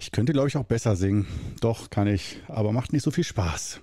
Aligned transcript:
Ich 0.00 0.10
könnte, 0.10 0.32
glaube 0.32 0.48
ich, 0.48 0.56
auch 0.56 0.64
besser 0.64 0.96
singen. 0.96 1.28
Doch, 1.60 1.90
kann 1.90 2.08
ich, 2.08 2.42
aber 2.48 2.72
macht 2.72 2.92
nicht 2.92 3.04
so 3.04 3.12
viel 3.12 3.22
Spaß. 3.22 3.80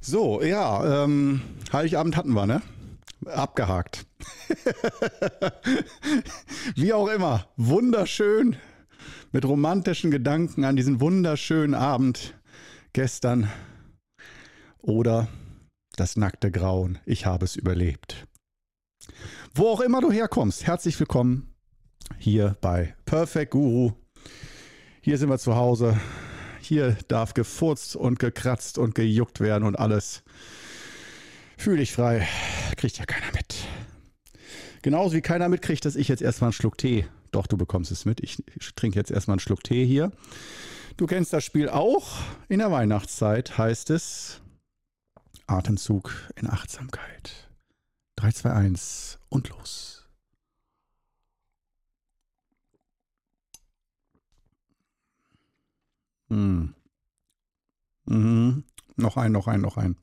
So, 0.00 0.40
ja, 0.40 1.04
ähm, 1.04 1.40
Heiligabend 1.72 2.16
hatten 2.16 2.34
wir, 2.34 2.46
ne? 2.46 2.62
Abgehakt. 3.26 4.06
Wie 6.76 6.92
auch 6.92 7.08
immer, 7.08 7.48
wunderschön 7.56 8.54
mit 9.32 9.44
romantischen 9.44 10.12
Gedanken 10.12 10.64
an 10.64 10.76
diesen 10.76 11.00
wunderschönen 11.00 11.74
Abend 11.74 12.34
gestern 12.92 13.50
oder 14.80 15.26
das 15.96 16.16
nackte 16.16 16.52
Grauen. 16.52 17.00
Ich 17.04 17.26
habe 17.26 17.44
es 17.44 17.56
überlebt. 17.56 18.27
Wo 19.54 19.68
auch 19.68 19.80
immer 19.80 20.00
du 20.00 20.12
herkommst, 20.12 20.66
herzlich 20.66 20.98
willkommen 21.00 21.52
hier 22.18 22.56
bei 22.60 22.94
Perfect 23.06 23.52
Guru. 23.52 23.92
Hier 25.00 25.18
sind 25.18 25.30
wir 25.30 25.38
zu 25.38 25.56
Hause. 25.56 25.98
Hier 26.60 26.96
darf 27.08 27.34
gefurzt 27.34 27.96
und 27.96 28.18
gekratzt 28.18 28.78
und 28.78 28.94
gejuckt 28.94 29.40
werden 29.40 29.64
und 29.64 29.76
alles. 29.76 30.22
Fühl 31.56 31.78
dich 31.78 31.92
frei. 31.92 32.28
Kriegt 32.76 32.98
ja 32.98 33.04
keiner 33.04 33.32
mit. 33.32 33.56
Genauso 34.82 35.16
wie 35.16 35.22
keiner 35.22 35.48
mitkriegt, 35.48 35.84
dass 35.84 35.96
ich 35.96 36.08
jetzt 36.08 36.22
erstmal 36.22 36.48
einen 36.48 36.52
Schluck 36.52 36.78
Tee. 36.78 37.06
Doch, 37.32 37.46
du 37.46 37.56
bekommst 37.56 37.90
es 37.90 38.04
mit. 38.04 38.20
Ich 38.20 38.44
trinke 38.76 38.98
jetzt 38.98 39.10
erstmal 39.10 39.34
einen 39.34 39.40
Schluck 39.40 39.64
Tee 39.64 39.84
hier. 39.84 40.12
Du 40.96 41.06
kennst 41.06 41.32
das 41.32 41.44
Spiel 41.44 41.68
auch. 41.68 42.16
In 42.48 42.58
der 42.58 42.70
Weihnachtszeit 42.70 43.58
heißt 43.58 43.90
es 43.90 44.40
Atemzug 45.46 46.12
in 46.36 46.48
Achtsamkeit. 46.48 47.47
3, 48.18 48.32
2, 48.32 48.50
1 48.52 49.18
und 49.28 49.48
los. 49.48 50.08
Hm. 56.28 56.74
Mhm. 58.06 58.64
Noch 58.96 59.16
ein, 59.16 59.30
noch 59.30 59.46
ein, 59.46 59.60
noch 59.60 59.76
ein. 59.76 59.96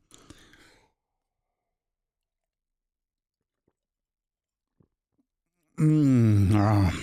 Mm, 5.78 6.56
ah. 6.56 6.94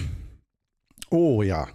Oh 1.11 1.43
ja. 1.43 1.69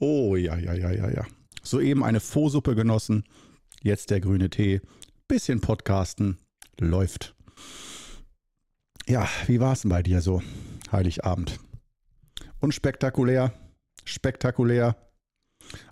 Oh 0.00 0.34
ja, 0.36 0.56
ja, 0.56 0.72
ja, 0.72 0.90
ja, 0.92 1.10
ja. 1.10 1.26
Soeben 1.62 2.02
eine 2.02 2.20
Faux-Suppe 2.20 2.74
genossen. 2.74 3.24
Jetzt 3.82 4.08
der 4.08 4.20
grüne 4.20 4.48
Tee. 4.48 4.80
Bisschen 5.28 5.60
Podcasten. 5.60 6.38
Läuft. 6.80 7.37
Ja, 9.08 9.26
wie 9.46 9.58
war 9.58 9.72
es 9.72 9.80
denn 9.82 9.88
bei 9.88 10.02
dir 10.02 10.20
so? 10.20 10.42
Heiligabend. 10.92 11.58
Unspektakulär. 12.60 13.54
Spektakulär. 14.04 14.96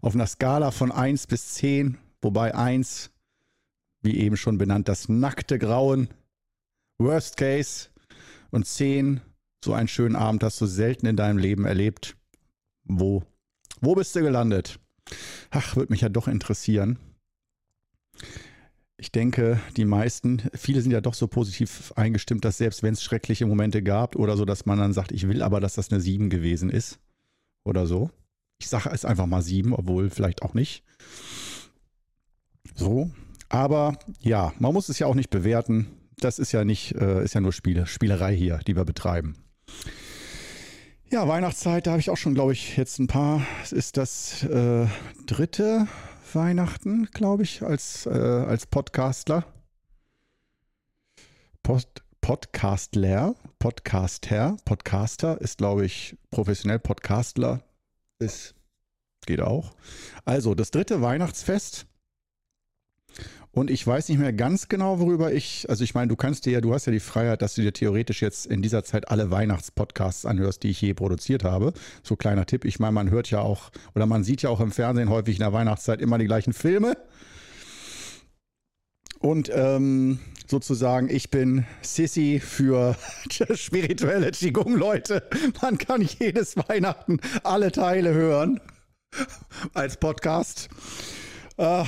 Auf 0.02 0.14
einer 0.14 0.26
Skala 0.26 0.70
von 0.70 0.92
1 0.92 1.26
bis 1.26 1.54
10, 1.54 1.96
wobei 2.20 2.54
1, 2.54 3.10
wie 4.02 4.18
eben 4.18 4.36
schon 4.36 4.58
benannt, 4.58 4.88
das 4.88 5.08
nackte 5.08 5.58
Grauen. 5.58 6.08
Worst 6.98 7.38
Case. 7.38 7.88
Und 8.50 8.66
10, 8.66 9.22
so 9.64 9.72
einen 9.72 9.88
schönen 9.88 10.14
Abend 10.14 10.44
hast 10.44 10.60
du 10.60 10.66
selten 10.66 11.06
in 11.06 11.16
deinem 11.16 11.38
Leben 11.38 11.64
erlebt. 11.64 12.18
Wo? 12.84 13.24
Wo 13.80 13.94
bist 13.94 14.14
du 14.14 14.20
gelandet? 14.20 14.78
Ach, 15.48 15.74
würde 15.74 15.90
mich 15.90 16.02
ja 16.02 16.10
doch 16.10 16.28
interessieren. 16.28 16.98
Ich 18.98 19.12
denke, 19.12 19.60
die 19.76 19.84
meisten, 19.84 20.42
viele 20.54 20.80
sind 20.80 20.90
ja 20.90 21.02
doch 21.02 21.12
so 21.12 21.26
positiv 21.26 21.92
eingestimmt, 21.96 22.44
dass 22.46 22.56
selbst 22.56 22.82
wenn 22.82 22.94
es 22.94 23.02
schreckliche 23.02 23.44
Momente 23.44 23.82
gab 23.82 24.16
oder 24.16 24.36
so, 24.38 24.46
dass 24.46 24.64
man 24.64 24.78
dann 24.78 24.94
sagt, 24.94 25.12
ich 25.12 25.28
will 25.28 25.42
aber, 25.42 25.60
dass 25.60 25.74
das 25.74 25.90
eine 25.90 26.00
7 26.00 26.30
gewesen 26.30 26.70
ist. 26.70 26.98
Oder 27.64 27.86
so. 27.86 28.10
Ich 28.58 28.68
sage 28.68 28.88
es 28.90 29.04
einfach 29.04 29.26
mal 29.26 29.42
7, 29.42 29.74
obwohl 29.74 30.08
vielleicht 30.08 30.42
auch 30.42 30.54
nicht. 30.54 30.82
So. 32.74 33.10
Aber 33.50 33.98
ja, 34.20 34.54
man 34.58 34.72
muss 34.72 34.88
es 34.88 34.98
ja 34.98 35.06
auch 35.06 35.14
nicht 35.14 35.30
bewerten. 35.30 35.88
Das 36.18 36.38
ist 36.38 36.52
ja 36.52 36.64
nicht, 36.64 36.94
äh, 36.94 37.22
ist 37.22 37.34
ja 37.34 37.42
nur 37.42 37.52
Spiele, 37.52 37.86
Spielerei 37.86 38.34
hier, 38.34 38.60
die 38.66 38.76
wir 38.76 38.84
betreiben. 38.86 39.36
Ja, 41.10 41.28
Weihnachtszeit, 41.28 41.86
da 41.86 41.92
habe 41.92 42.00
ich 42.00 42.10
auch 42.10 42.16
schon, 42.16 42.34
glaube 42.34 42.52
ich, 42.52 42.76
jetzt 42.76 42.98
ein 42.98 43.06
paar. 43.06 43.46
Es 43.62 43.72
ist 43.72 43.96
das 43.96 44.42
äh, 44.44 44.86
dritte 45.26 45.86
Weihnachten, 46.36 47.06
glaube 47.06 47.42
ich, 47.42 47.62
als, 47.62 48.06
äh, 48.06 48.10
als 48.10 48.66
Podcastler. 48.66 49.44
Post, 51.62 52.04
Podcastler, 52.20 53.34
Podcaster, 53.58 54.56
Podcaster 54.64 55.40
ist, 55.40 55.58
glaube 55.58 55.86
ich, 55.86 56.16
professionell 56.30 56.78
Podcastler. 56.78 57.62
Ist, 58.18 58.54
geht 59.26 59.40
auch. 59.40 59.74
Also, 60.24 60.54
das 60.54 60.70
dritte 60.70 61.00
Weihnachtsfest 61.00 61.86
und 63.56 63.70
ich 63.70 63.86
weiß 63.86 64.10
nicht 64.10 64.18
mehr 64.18 64.34
ganz 64.34 64.68
genau, 64.68 65.00
worüber 65.00 65.32
ich, 65.32 65.64
also 65.70 65.82
ich 65.82 65.94
meine, 65.94 66.08
du 66.08 66.16
kannst 66.16 66.44
dir 66.44 66.52
ja, 66.52 66.60
du 66.60 66.74
hast 66.74 66.84
ja 66.84 66.92
die 66.92 67.00
Freiheit, 67.00 67.40
dass 67.40 67.54
du 67.54 67.62
dir 67.62 67.72
theoretisch 67.72 68.20
jetzt 68.20 68.44
in 68.44 68.60
dieser 68.60 68.84
Zeit 68.84 69.08
alle 69.08 69.30
Weihnachtspodcasts 69.30 70.26
anhörst, 70.26 70.62
die 70.62 70.68
ich 70.68 70.82
je 70.82 70.92
produziert 70.92 71.42
habe. 71.42 71.72
So 72.02 72.16
kleiner 72.16 72.44
Tipp. 72.44 72.66
Ich 72.66 72.80
meine, 72.80 72.92
man 72.92 73.08
hört 73.08 73.30
ja 73.30 73.40
auch, 73.40 73.70
oder 73.94 74.04
man 74.04 74.24
sieht 74.24 74.42
ja 74.42 74.50
auch 74.50 74.60
im 74.60 74.72
Fernsehen 74.72 75.08
häufig 75.08 75.36
in 75.36 75.40
der 75.40 75.54
Weihnachtszeit 75.54 76.02
immer 76.02 76.18
die 76.18 76.26
gleichen 76.26 76.52
Filme. 76.52 76.98
Und 79.20 79.50
ähm, 79.54 80.18
sozusagen, 80.46 81.08
ich 81.08 81.30
bin 81.30 81.64
Sissy 81.80 82.42
für 82.44 82.94
spirituelle 83.54 84.32
Qigong-Leute. 84.32 85.30
Man 85.62 85.78
kann 85.78 86.02
jedes 86.02 86.58
Weihnachten 86.58 87.20
alle 87.42 87.72
Teile 87.72 88.12
hören 88.12 88.60
als 89.72 89.96
Podcast. 89.96 90.68
Äh, 91.56 91.84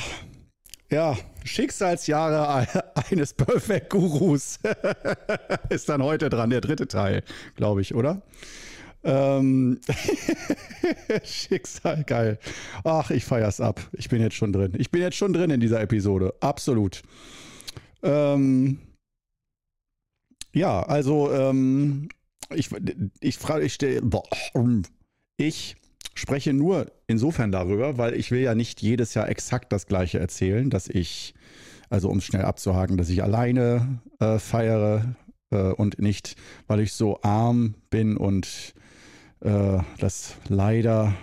ja, 0.90 1.14
Schicksalsjahre 1.48 2.94
eines 3.10 3.34
Perfect 3.34 3.90
Gurus 3.90 4.58
ist 5.70 5.88
dann 5.88 6.02
heute 6.02 6.28
dran, 6.28 6.50
der 6.50 6.60
dritte 6.60 6.86
Teil, 6.86 7.22
glaube 7.56 7.80
ich, 7.80 7.94
oder? 7.94 8.22
Ähm 9.04 9.80
Schicksal, 11.24 12.04
geil. 12.04 12.38
Ach, 12.84 13.10
ich 13.10 13.24
feier's 13.24 13.60
ab. 13.60 13.80
Ich 13.92 14.08
bin 14.08 14.20
jetzt 14.20 14.36
schon 14.36 14.52
drin. 14.52 14.74
Ich 14.76 14.90
bin 14.90 15.00
jetzt 15.00 15.16
schon 15.16 15.32
drin 15.32 15.50
in 15.50 15.60
dieser 15.60 15.80
Episode. 15.80 16.34
Absolut. 16.40 17.02
Ähm 18.02 18.78
ja, 20.52 20.82
also 20.82 21.32
ähm, 21.32 22.08
ich, 22.54 22.70
ich 23.20 23.38
frage, 23.38 23.64
ich 23.64 23.74
stelle, 23.74 24.02
ich 25.36 25.76
spreche 26.14 26.52
nur 26.52 26.90
insofern 27.06 27.52
darüber, 27.52 27.96
weil 27.96 28.14
ich 28.14 28.30
will 28.30 28.40
ja 28.40 28.54
nicht 28.54 28.82
jedes 28.82 29.14
Jahr 29.14 29.28
exakt 29.28 29.72
das 29.72 29.86
gleiche 29.86 30.18
erzählen, 30.18 30.68
dass 30.70 30.88
ich, 30.88 31.34
also 31.90 32.08
um 32.08 32.18
es 32.18 32.24
schnell 32.24 32.44
abzuhaken, 32.44 32.96
dass 32.96 33.08
ich 33.08 33.22
alleine 33.22 34.00
äh, 34.20 34.38
feiere 34.38 35.16
äh, 35.50 35.72
und 35.72 35.98
nicht, 35.98 36.36
weil 36.66 36.80
ich 36.80 36.92
so 36.92 37.20
arm 37.22 37.74
bin 37.90 38.16
und 38.16 38.74
äh, 39.40 39.78
das 39.98 40.36
leider 40.48 41.14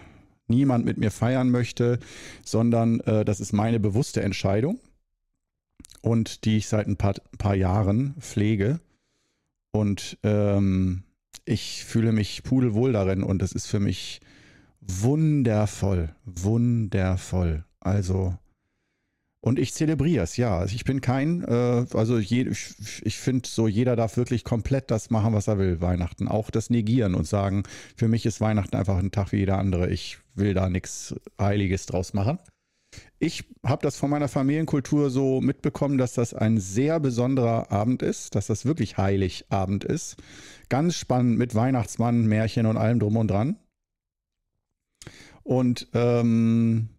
niemand 0.47 0.85
mit 0.85 0.97
mir 0.97 1.11
feiern 1.11 1.49
möchte, 1.49 1.99
sondern 2.43 2.99
äh, 3.01 3.25
das 3.25 3.39
ist 3.39 3.53
meine 3.53 3.79
bewusste 3.79 4.21
Entscheidung 4.21 4.79
und 6.01 6.45
die 6.45 6.57
ich 6.57 6.67
seit 6.67 6.87
ein 6.87 6.97
paar, 6.97 7.15
paar 7.37 7.55
Jahren 7.55 8.15
pflege. 8.19 8.79
Und 9.71 10.17
ähm, 10.23 11.03
ich 11.45 11.83
fühle 11.83 12.11
mich 12.11 12.43
pudelwohl 12.43 12.93
darin 12.93 13.23
und 13.23 13.41
es 13.41 13.51
ist 13.51 13.67
für 13.67 13.79
mich 13.79 14.21
wundervoll, 14.81 16.15
wundervoll. 16.25 17.65
Also, 17.79 18.37
und 19.45 19.59
ich 19.59 19.75
zelebriere 19.75 20.23
es, 20.23 20.37
ja. 20.37 20.57
Also 20.57 20.73
ich 20.73 20.85
bin 20.85 21.01
kein, 21.01 21.43
äh, 21.43 21.85
also 21.93 22.17
je, 22.17 22.47
ich, 22.49 23.03
ich 23.03 23.15
finde 23.17 23.47
so, 23.47 23.67
jeder 23.67 23.95
darf 23.95 24.17
wirklich 24.17 24.43
komplett 24.43 24.89
das 24.89 25.11
machen, 25.11 25.35
was 25.35 25.47
er 25.47 25.59
will, 25.59 25.81
Weihnachten. 25.81 26.27
Auch 26.27 26.49
das 26.49 26.71
negieren 26.71 27.13
und 27.13 27.27
sagen, 27.27 27.61
für 27.95 28.07
mich 28.07 28.25
ist 28.25 28.41
Weihnachten 28.41 28.75
einfach 28.75 28.97
ein 28.97 29.11
Tag 29.11 29.31
wie 29.31 29.37
jeder 29.37 29.59
andere. 29.59 29.91
Ich 29.91 30.17
will 30.33 30.55
da 30.55 30.67
nichts 30.67 31.13
Heiliges 31.39 31.85
draus 31.85 32.15
machen. 32.15 32.39
Ich 33.19 33.43
habe 33.63 33.83
das 33.83 33.97
von 33.97 34.09
meiner 34.09 34.29
Familienkultur 34.29 35.11
so 35.11 35.41
mitbekommen, 35.41 35.99
dass 35.99 36.13
das 36.13 36.33
ein 36.33 36.57
sehr 36.57 36.99
besonderer 36.99 37.71
Abend 37.71 38.01
ist, 38.01 38.33
dass 38.33 38.47
das 38.47 38.65
wirklich 38.65 38.97
Heiligabend 38.97 39.83
ist. 39.83 40.15
Ganz 40.69 40.95
spannend 40.95 41.37
mit 41.37 41.53
Weihnachtsmann, 41.53 42.25
Märchen 42.25 42.65
und 42.65 42.77
allem 42.77 42.97
drum 42.97 43.15
und 43.15 43.29
dran. 43.29 43.59
Und 45.43 45.87
ähm, 45.93 46.89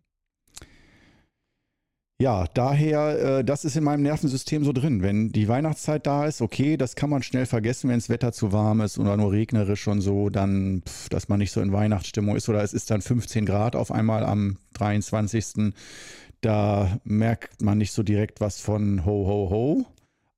ja, 2.18 2.46
daher, 2.54 3.38
äh, 3.38 3.44
das 3.44 3.66
ist 3.66 3.76
in 3.76 3.84
meinem 3.84 4.02
Nervensystem 4.02 4.64
so 4.64 4.72
drin. 4.72 5.02
Wenn 5.02 5.32
die 5.32 5.48
Weihnachtszeit 5.48 6.06
da 6.06 6.24
ist, 6.24 6.40
okay, 6.40 6.78
das 6.78 6.96
kann 6.96 7.10
man 7.10 7.22
schnell 7.22 7.44
vergessen, 7.44 7.90
wenn 7.90 7.98
das 7.98 8.08
Wetter 8.08 8.32
zu 8.32 8.52
warm 8.52 8.80
ist 8.80 8.98
oder 8.98 9.18
nur 9.18 9.32
regnerisch 9.32 9.86
und 9.86 10.00
so, 10.00 10.30
dann, 10.30 10.82
pff, 10.86 11.10
dass 11.10 11.28
man 11.28 11.38
nicht 11.38 11.52
so 11.52 11.60
in 11.60 11.72
Weihnachtsstimmung 11.72 12.34
ist 12.34 12.48
oder 12.48 12.62
es 12.62 12.72
ist 12.72 12.90
dann 12.90 13.02
15 13.02 13.44
Grad 13.44 13.76
auf 13.76 13.90
einmal 13.90 14.24
am 14.24 14.56
23. 14.74 15.74
Da 16.40 16.98
merkt 17.04 17.60
man 17.60 17.76
nicht 17.76 17.92
so 17.92 18.02
direkt 18.02 18.40
was 18.40 18.60
von 18.60 19.04
ho, 19.04 19.26
ho, 19.26 19.50
ho. 19.50 19.86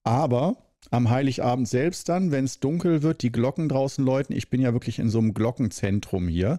Aber 0.03 0.57
am 0.91 1.11
Heiligabend 1.11 1.69
selbst 1.69 2.09
dann, 2.09 2.33
wenn 2.33 2.45
es 2.45 2.59
dunkel 2.59 3.03
wird, 3.03 3.23
die 3.23 3.31
Glocken 3.31 3.69
draußen 3.69 4.05
läuten. 4.05 4.35
Ich 4.35 4.51
bin 4.51 4.61
ja 4.61 4.73
wirklich 4.73 4.99
in 4.99 5.11
so 5.11 5.19
einem 5.19 5.35
Glockenzentrum 5.35 6.27
hier 6.27 6.59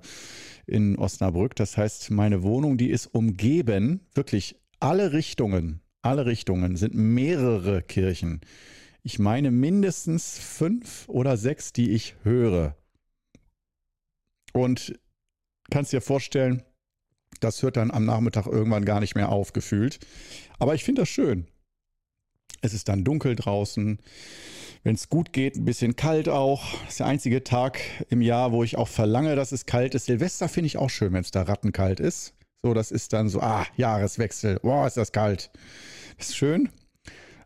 in 0.66 0.98
Osnabrück. 0.98 1.56
Das 1.56 1.78
heißt, 1.78 2.12
meine 2.12 2.44
Wohnung, 2.44 2.78
die 2.78 2.90
ist 2.90 3.08
umgeben, 3.08 4.02
wirklich 4.14 4.56
alle 4.80 5.14
Richtungen, 5.14 5.82
alle 6.02 6.26
Richtungen 6.26 6.76
sind 6.76 6.94
mehrere 6.94 7.82
Kirchen. 7.82 8.42
Ich 9.04 9.20
meine 9.20 9.52
mindestens 9.52 10.38
fünf 10.38 11.08
oder 11.08 11.38
sechs, 11.38 11.74
die 11.74 11.92
ich 11.92 12.16
höre. 12.24 12.76
Und 14.54 15.00
kannst 15.70 15.94
dir 15.94 16.02
vorstellen, 16.02 16.64
das 17.40 17.62
hört 17.62 17.78
dann 17.78 17.92
am 17.92 18.06
Nachmittag 18.06 18.48
irgendwann 18.48 18.86
gar 18.86 19.00
nicht 19.00 19.16
mehr 19.16 19.30
aufgefühlt. 19.30 20.00
Aber 20.58 20.76
ich 20.76 20.84
finde 20.84 21.04
das 21.04 21.10
schön. 21.10 21.48
Es 22.62 22.74
ist 22.74 22.90
dann 22.90 23.04
dunkel 23.04 23.36
draußen. 23.36 24.00
Wenn 24.84 24.96
es 24.96 25.10
gut 25.10 25.34
geht, 25.34 25.56
ein 25.56 25.66
bisschen 25.66 25.96
kalt 25.96 26.28
auch. 26.28 26.74
Das 26.82 26.92
ist 26.92 27.00
der 27.00 27.08
einzige 27.08 27.44
Tag 27.44 27.80
im 28.10 28.22
Jahr, 28.22 28.52
wo 28.52 28.64
ich 28.64 28.78
auch 28.78 28.88
verlange, 28.88 29.36
dass 29.36 29.52
es 29.52 29.66
kalt 29.66 29.96
ist. 29.96 30.06
Silvester 30.06 30.50
finde 30.50 30.68
ich 30.68 30.78
auch 30.78 30.90
schön, 30.90 31.14
wenn 31.14 31.22
es 31.22 31.32
da 31.32 31.44
rattenkalt 31.44 32.00
ist. 32.00 32.34
So, 32.64 32.74
das 32.74 32.92
ist 32.92 33.14
dann 33.14 33.30
so, 33.30 33.42
ah, 33.42 33.66
Jahreswechsel. 33.78 34.60
Boah, 34.62 34.86
ist 34.86 34.98
das 34.98 35.12
kalt. 35.12 35.50
Das 36.18 36.30
ist 36.30 36.36
schön. 36.36 36.70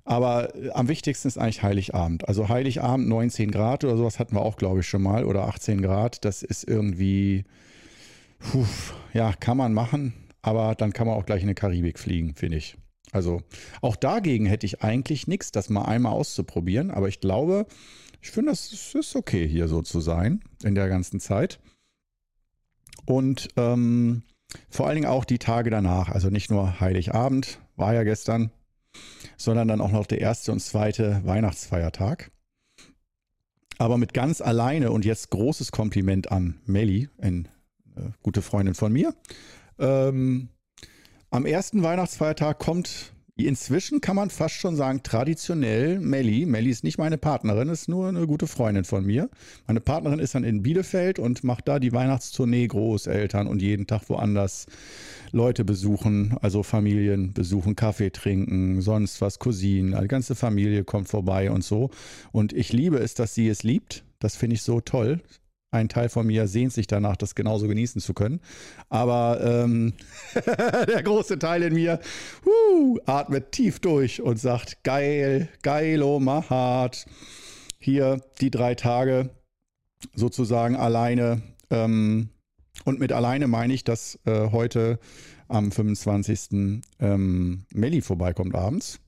Aber 0.06 0.56
äh, 0.56 0.72
am 0.72 0.88
wichtigsten 0.88 1.28
ist 1.28 1.38
eigentlich 1.38 1.64
Heiligabend. 1.64 2.28
Also 2.28 2.50
Heiligabend 2.50 3.08
19 3.08 3.52
Grad 3.52 3.84
oder 3.84 3.96
sowas 3.96 4.20
hatten 4.20 4.36
wir 4.36 4.42
auch, 4.42 4.58
glaube 4.58 4.80
ich, 4.80 4.88
schon 4.88 5.04
mal. 5.04 5.26
Oder 5.26 5.48
18 5.48 5.82
Grad. 5.82 6.26
Das 6.26 6.44
ist 6.44 6.64
irgendwie, 6.68 7.46
puh, 8.40 8.66
ja, 9.14 9.34
kann 9.34 9.58
man 9.58 9.74
machen. 9.74 10.14
Aber 10.42 10.76
dann 10.76 10.94
kann 10.94 11.08
man 11.08 11.16
auch 11.16 11.26
gleich 11.26 11.42
in 11.42 11.48
die 11.48 11.54
Karibik 11.54 12.00
fliegen, 12.00 12.36
finde 12.36 12.58
ich. 12.58 12.76
Also 13.12 13.42
auch 13.82 13.96
dagegen 13.96 14.48
hätte 14.48 14.66
ich 14.66 14.82
eigentlich 14.82 15.28
nichts, 15.28 15.52
das 15.52 15.70
mal 15.70 15.84
einmal 15.84 16.14
auszuprobieren. 16.14 16.90
Aber 16.90 17.08
ich 17.08 17.20
glaube, 17.20 17.68
ich 18.22 18.32
finde, 18.32 18.52
es 18.52 18.96
ist 18.96 19.16
okay, 19.16 19.48
hier 19.48 19.68
so 19.68 19.82
zu 19.84 20.02
sein 20.02 20.42
in 20.64 20.76
der 20.76 20.90
ganzen 20.90 21.20
Zeit. 21.20 21.60
Und 23.06 23.50
ähm, 23.58 24.24
vor 24.70 24.88
allen 24.88 24.96
Dingen 24.96 25.08
auch 25.08 25.26
die 25.26 25.40
Tage 25.40 25.70
danach. 25.70 26.10
Also 26.10 26.30
nicht 26.30 26.50
nur 26.52 26.80
Heiligabend, 26.80 27.60
war 27.76 27.94
ja 27.94 28.04
gestern, 28.04 28.52
sondern 29.38 29.68
dann 29.68 29.82
auch 29.82 29.92
noch 29.92 30.06
der 30.06 30.22
erste 30.22 30.52
und 30.52 30.60
zweite 30.60 31.22
Weihnachtsfeiertag. 31.24 32.32
Aber 33.78 33.98
mit 33.98 34.14
ganz 34.14 34.42
alleine 34.42 34.92
und 34.92 35.06
jetzt 35.06 35.32
großes 35.32 35.72
Kompliment 35.72 36.32
an 36.32 36.62
Melli, 36.66 37.10
eine 37.20 37.46
äh, 37.96 38.10
gute 38.22 38.42
Freundin 38.42 38.76
von 38.76 38.94
mir. 38.94 39.16
Ähm, 39.80 40.50
am 41.32 41.46
ersten 41.46 41.82
Weihnachtsfeiertag 41.82 42.60
kommt 42.60 43.13
inzwischen, 43.36 44.00
kann 44.00 44.16
man 44.16 44.30
fast 44.30 44.56
schon 44.56 44.76
sagen, 44.76 45.02
traditionell 45.02 46.00
Melli. 46.00 46.46
Melli 46.46 46.70
ist 46.70 46.84
nicht 46.84 47.00
meine 47.00 47.18
Partnerin, 47.18 47.70
ist 47.70 47.90
nur 47.90 48.08
eine 48.08 48.28
gute 48.28 48.46
Freundin 48.46 48.84
von 48.84 49.04
mir. 49.06 49.30
Meine 49.66 49.82
Partnerin 49.82 50.20
ist 50.20 50.36
dann 50.36 50.44
in 50.44 50.62
Bielefeld 50.62 51.18
und 51.18 51.44
macht 51.44 51.68
da 51.68 51.80
die 51.80 51.94
Weihnachtstournee 51.94 52.68
Großeltern 52.68 53.48
und 53.48 53.62
jeden 53.62 53.88
Tag 53.88 54.08
woanders 54.10 54.68
Leute 55.32 55.66
besuchen, 55.66 56.38
also 56.42 56.62
Familien 56.62 57.34
besuchen, 57.34 57.76
Kaffee 57.76 58.12
trinken, 58.12 58.82
sonst 58.82 59.20
was, 59.20 59.40
Cousinen, 59.40 60.00
die 60.00 60.08
ganze 60.08 60.36
Familie 60.36 60.84
kommt 60.84 61.08
vorbei 61.08 61.50
und 61.50 61.64
so. 61.64 61.90
Und 62.32 62.54
ich 62.54 62.72
liebe 62.72 62.98
es, 62.98 63.16
dass 63.16 63.34
sie 63.34 63.48
es 63.48 63.64
liebt. 63.64 64.04
Das 64.20 64.36
finde 64.36 64.56
ich 64.56 64.62
so 64.62 64.80
toll. 64.80 65.22
Ein 65.74 65.90
Teil 65.90 66.08
von 66.08 66.28
mir 66.28 66.48
sehnt 66.48 66.72
sich 66.72 66.86
danach, 66.86 67.18
das 67.18 67.34
genauso 67.34 67.68
genießen 67.68 68.00
zu 68.00 68.14
können. 68.14 68.42
Aber 68.90 69.42
ähm, 69.44 69.94
der 70.88 71.02
große 71.02 71.40
Teil 71.40 71.64
in 71.64 71.74
mir 71.74 72.00
uh, 72.46 73.00
atmet 73.08 73.52
tief 73.52 73.80
durch 73.80 74.22
und 74.22 74.40
sagt, 74.40 74.84
geil, 74.84 75.50
geilo, 75.64 76.20
mahat. 76.20 77.08
Hier 77.80 78.22
die 78.40 78.52
drei 78.52 78.76
Tage 78.76 79.32
sozusagen 80.14 80.76
alleine. 80.76 81.42
Ähm, 81.72 82.30
und 82.86 83.00
mit 83.00 83.12
alleine 83.12 83.48
meine 83.48 83.74
ich, 83.74 83.84
dass 83.84 84.20
äh, 84.26 84.52
heute 84.52 85.00
am 85.48 85.72
25. 85.72 86.82
Ähm, 87.00 87.66
Melli 87.74 88.02
vorbeikommt 88.02 88.54
abends. 88.54 89.00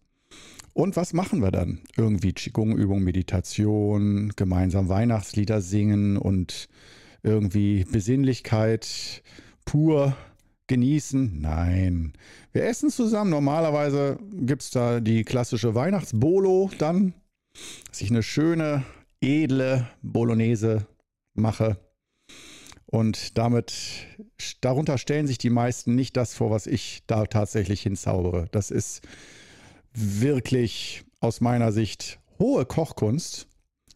Und 0.76 0.98
was 0.98 1.14
machen 1.14 1.42
wir 1.42 1.52
dann? 1.52 1.80
Irgendwie 1.96 2.34
Qigong-Übung, 2.34 3.02
Meditation, 3.02 4.34
gemeinsam 4.36 4.90
Weihnachtslieder 4.90 5.62
singen 5.62 6.18
und 6.18 6.68
irgendwie 7.24 7.86
Besinnlichkeit 7.86 9.24
pur 9.64 10.18
genießen? 10.68 11.40
Nein. 11.40 12.12
Wir 12.52 12.66
essen 12.66 12.90
zusammen. 12.90 13.30
Normalerweise 13.30 14.20
gibt 14.34 14.64
es 14.64 14.72
da 14.72 15.00
die 15.00 15.24
klassische 15.24 15.76
Weihnachtsbolo 15.76 16.70
dann, 16.78 17.14
dass 17.88 18.02
ich 18.02 18.10
eine 18.10 18.22
schöne, 18.22 18.84
edle 19.22 19.88
Bolognese 20.02 20.88
mache. 21.36 21.78
Und 22.86 23.38
damit, 23.38 23.74
darunter 24.60 24.98
stellen 24.98 25.26
sich 25.26 25.38
die 25.38 25.50
meisten 25.50 25.96
nicht 25.96 26.18
das 26.18 26.34
vor, 26.34 26.52
was 26.52 26.68
ich 26.68 27.04
da 27.08 27.28
tatsächlich 27.28 27.82
hinzaubere. 27.82 28.50
Das 28.52 28.72
ist 28.72 29.08
wirklich 29.96 31.04
aus 31.20 31.42
meiner 31.42 31.72
Sicht 31.72 32.20
hohe 32.40 32.66
Kochkunst 32.66 33.48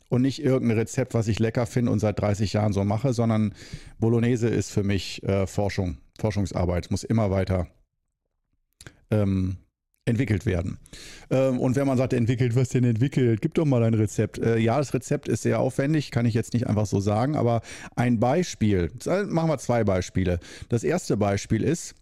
und 0.10 0.22
nicht 0.22 0.44
irgendein 0.44 0.78
Rezept, 0.78 1.14
was 1.14 1.28
ich 1.28 1.40
lecker 1.40 1.66
finde 1.66 1.92
und 1.92 2.00
seit 2.00 2.20
30 2.20 2.54
Jahren 2.54 2.74
so 2.74 2.84
mache, 2.84 3.14
sondern 3.14 3.54
Bolognese 4.00 4.50
ist 4.50 4.72
für 4.72 4.84
mich 4.84 5.24
äh, 5.24 5.46
Forschung, 5.46 5.98
Forschungsarbeit, 6.20 6.90
muss 6.92 7.04
immer 7.04 7.30
weiter 7.32 7.68
ähm, 9.12 9.58
entwickelt 10.06 10.46
werden. 10.46 10.80
Ähm, 11.30 11.60
und 11.60 11.76
wenn 11.76 11.88
man 11.88 11.98
sagt, 11.98 12.14
entwickelt, 12.14 12.56
was 12.56 12.70
denn 12.70 12.84
entwickelt? 12.84 13.42
Gib 13.42 13.54
doch 13.54 13.66
mal 13.66 13.84
ein 13.84 13.94
Rezept. 13.94 14.40
Äh, 14.40 14.58
ja, 14.58 14.78
das 14.78 14.94
Rezept 14.94 15.28
ist 15.28 15.44
sehr 15.44 15.60
aufwendig, 15.60 16.12
kann 16.12 16.26
ich 16.26 16.34
jetzt 16.34 16.54
nicht 16.54 16.68
einfach 16.68 16.88
so 16.88 17.00
sagen, 17.00 17.36
aber 17.36 17.62
ein 17.96 18.20
Beispiel, 18.20 18.92
machen 19.06 19.50
wir 19.50 19.58
zwei 19.60 19.84
Beispiele. 19.84 20.40
Das 20.70 20.84
erste 20.84 21.16
Beispiel 21.18 21.64
ist, 21.64 21.96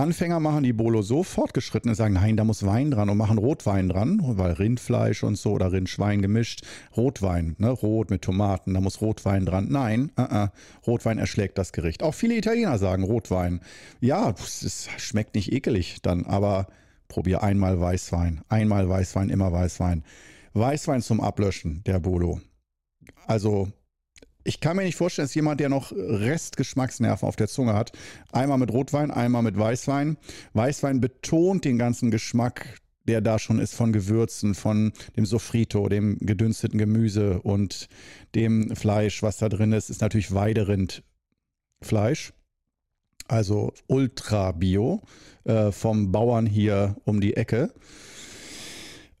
Anfänger 0.00 0.40
machen 0.40 0.62
die 0.62 0.72
Bolo 0.72 1.02
so, 1.02 1.22
Fortgeschrittene 1.22 1.94
sagen, 1.94 2.14
nein, 2.14 2.36
da 2.36 2.44
muss 2.44 2.64
Wein 2.64 2.90
dran 2.90 3.10
und 3.10 3.18
machen 3.18 3.36
Rotwein 3.36 3.90
dran, 3.90 4.18
weil 4.22 4.52
Rindfleisch 4.52 5.22
und 5.24 5.36
so 5.36 5.52
oder 5.52 5.72
Rindschwein 5.72 6.22
gemischt, 6.22 6.64
Rotwein, 6.96 7.54
ne, 7.58 7.68
rot 7.68 8.08
mit 8.08 8.22
Tomaten, 8.22 8.72
da 8.72 8.80
muss 8.80 9.02
Rotwein 9.02 9.44
dran. 9.44 9.68
Nein, 9.70 10.10
uh 10.18 10.22
-uh, 10.22 10.50
Rotwein 10.86 11.18
erschlägt 11.18 11.58
das 11.58 11.72
Gericht. 11.72 12.02
Auch 12.02 12.14
viele 12.14 12.34
Italiener 12.34 12.78
sagen 12.78 13.02
Rotwein. 13.02 13.60
Ja, 14.00 14.30
es 14.30 14.88
schmeckt 14.96 15.34
nicht 15.34 15.52
ekelig 15.52 16.00
dann, 16.00 16.24
aber 16.24 16.68
probier 17.08 17.42
einmal 17.42 17.78
Weißwein, 17.78 18.40
einmal 18.48 18.88
Weißwein, 18.88 19.28
immer 19.28 19.52
Weißwein. 19.52 20.02
Weißwein 20.54 21.02
zum 21.02 21.20
Ablöschen, 21.20 21.84
der 21.84 22.00
Bolo. 22.00 22.40
Also 23.26 23.68
ich 24.50 24.58
kann 24.58 24.76
mir 24.76 24.82
nicht 24.82 24.96
vorstellen, 24.96 25.26
dass 25.26 25.34
jemand, 25.36 25.60
der 25.60 25.68
noch 25.68 25.92
Restgeschmacksnerven 25.92 27.28
auf 27.28 27.36
der 27.36 27.46
Zunge 27.46 27.74
hat, 27.74 27.92
einmal 28.32 28.58
mit 28.58 28.72
Rotwein, 28.72 29.12
einmal 29.12 29.44
mit 29.44 29.56
Weißwein. 29.56 30.16
Weißwein 30.54 31.00
betont 31.00 31.64
den 31.64 31.78
ganzen 31.78 32.10
Geschmack, 32.10 32.80
der 33.06 33.20
da 33.20 33.38
schon 33.38 33.60
ist 33.60 33.74
von 33.74 33.92
Gewürzen, 33.92 34.56
von 34.56 34.92
dem 35.16 35.24
Sofrito, 35.24 35.88
dem 35.88 36.18
gedünsteten 36.18 36.78
Gemüse 36.78 37.40
und 37.42 37.88
dem 38.34 38.74
Fleisch, 38.74 39.22
was 39.22 39.36
da 39.36 39.48
drin 39.48 39.72
ist, 39.72 39.88
ist 39.88 40.00
natürlich 40.00 40.34
Weiderindfleisch. 40.34 42.32
Also 43.28 43.72
ultra 43.86 44.50
bio 44.50 45.00
äh, 45.44 45.70
vom 45.70 46.10
Bauern 46.10 46.46
hier 46.46 46.96
um 47.04 47.20
die 47.20 47.36
Ecke 47.36 47.72